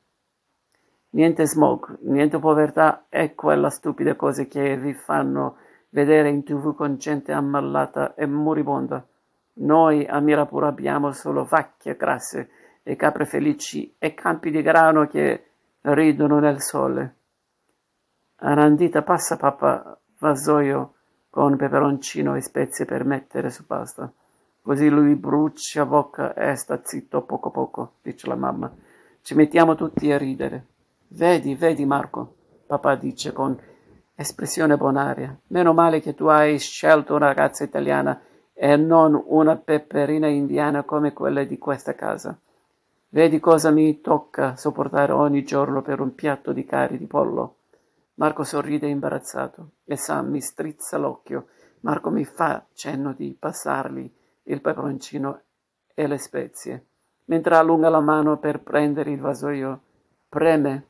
Niente 1.10 1.45
smog, 1.45 1.99
niente 2.03 2.39
povertà 2.39 3.06
e 3.10 3.36
quella 3.36 3.69
stupida 3.69 4.15
cosa 4.15 4.45
che 4.45 4.77
vi 4.77 4.93
fanno 4.93 5.58
vedere 5.89 6.29
in 6.29 6.43
tv 6.43 6.73
con 6.73 6.97
gente 6.97 7.34
ammalata 7.34 8.15
e 8.15 8.25
moribonda. 8.25 9.06
Noi 9.56 10.06
a 10.06 10.19
Mirapur 10.19 10.63
abbiamo 10.63 11.12
solo 11.12 11.43
vacche 11.43 11.95
grasse 11.95 12.49
e 12.82 12.95
capre 12.95 13.25
felici 13.25 13.93
e 13.99 14.13
campi 14.13 14.51
di 14.51 14.62
grano 14.62 15.06
che 15.08 15.47
ridono 15.82 16.39
nel 16.39 16.62
sole. 16.62 17.15
Arandita 18.38 19.03
passa 19.03 19.36
papà, 19.36 19.99
vasoio 20.19 20.93
con 21.33 21.57
peperoncino 21.57 22.35
e 22.35 22.43
spezie 22.43 22.85
per 22.85 23.05
mettere 23.05 23.49
su 23.49 23.65
pasta. 23.65 24.07
Così 24.61 24.87
lui 24.87 25.15
brucia 25.15 25.83
bocca 25.83 26.35
e 26.35 26.55
sta 26.55 26.79
zitto 26.83 27.23
poco 27.23 27.49
poco, 27.49 27.93
dice 28.03 28.27
la 28.27 28.35
mamma. 28.35 28.71
Ci 29.19 29.33
mettiamo 29.33 29.73
tutti 29.73 30.11
a 30.11 30.19
ridere. 30.19 30.67
Vedi, 31.07 31.55
vedi 31.55 31.85
Marco, 31.85 32.35
papà 32.67 32.93
dice 32.93 33.33
con 33.33 33.59
espressione 34.13 34.77
bonaria. 34.77 35.35
Meno 35.47 35.73
male 35.73 36.01
che 36.01 36.13
tu 36.13 36.27
hai 36.27 36.59
scelto 36.59 37.15
una 37.15 37.25
ragazza 37.25 37.63
italiana 37.63 38.21
e 38.53 38.75
non 38.75 39.19
una 39.25 39.55
peperina 39.55 40.27
indiana 40.27 40.83
come 40.83 41.13
quella 41.13 41.43
di 41.43 41.57
questa 41.57 41.95
casa. 41.95 42.37
Vedi 43.09 43.39
cosa 43.39 43.71
mi 43.71 44.01
tocca 44.01 44.55
sopportare 44.55 45.11
ogni 45.11 45.43
giorno 45.43 45.81
per 45.81 45.99
un 45.99 46.13
piatto 46.13 46.53
di 46.53 46.63
cari 46.63 46.99
di 46.99 47.07
pollo? 47.07 47.55
Marco 48.15 48.43
sorride 48.43 48.88
imbarazzato 48.88 49.71
e 49.86 49.97
Sam 49.97 50.30
mi 50.30 50.41
strizza 50.41 50.97
l'occhio. 50.97 51.47
Marco 51.82 52.12
mi 52.12 52.23
fa 52.26 52.63
cenno 52.73 53.13
di 53.13 53.36
passargli 53.38 54.10
il 54.43 54.62
peperoncino 54.62 55.41
e 55.93 56.08
le 56.08 56.17
spezie, 56.17 56.86
mentre 57.26 57.56
allunga 57.56 57.89
la 57.89 58.02
mano 58.02 58.38
per 58.38 58.62
prendere 58.62 59.12
il 59.12 59.19
vasoio. 59.19 59.82
Preme 60.30 60.88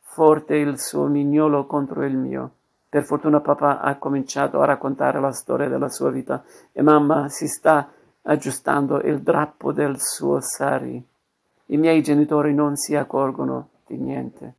forte 0.00 0.56
il 0.56 0.78
suo 0.78 1.06
mignolo 1.06 1.66
contro 1.66 2.04
il 2.04 2.16
mio. 2.16 2.50
Per 2.88 3.04
fortuna 3.04 3.40
papà 3.40 3.80
ha 3.80 3.96
cominciato 3.96 4.60
a 4.60 4.64
raccontare 4.64 5.20
la 5.20 5.32
storia 5.32 5.68
della 5.68 5.88
sua 5.88 6.10
vita 6.10 6.44
e 6.72 6.82
mamma 6.82 7.28
si 7.28 7.46
sta 7.46 7.90
aggiustando 8.22 9.00
il 9.00 9.22
drappo 9.22 9.72
del 9.72 10.00
suo 10.00 10.40
sari. 10.40 11.04
I 11.66 11.76
miei 11.76 12.02
genitori 12.02 12.54
non 12.54 12.76
si 12.76 12.94
accorgono 12.94 13.68
di 13.86 13.98
niente. 13.98 14.54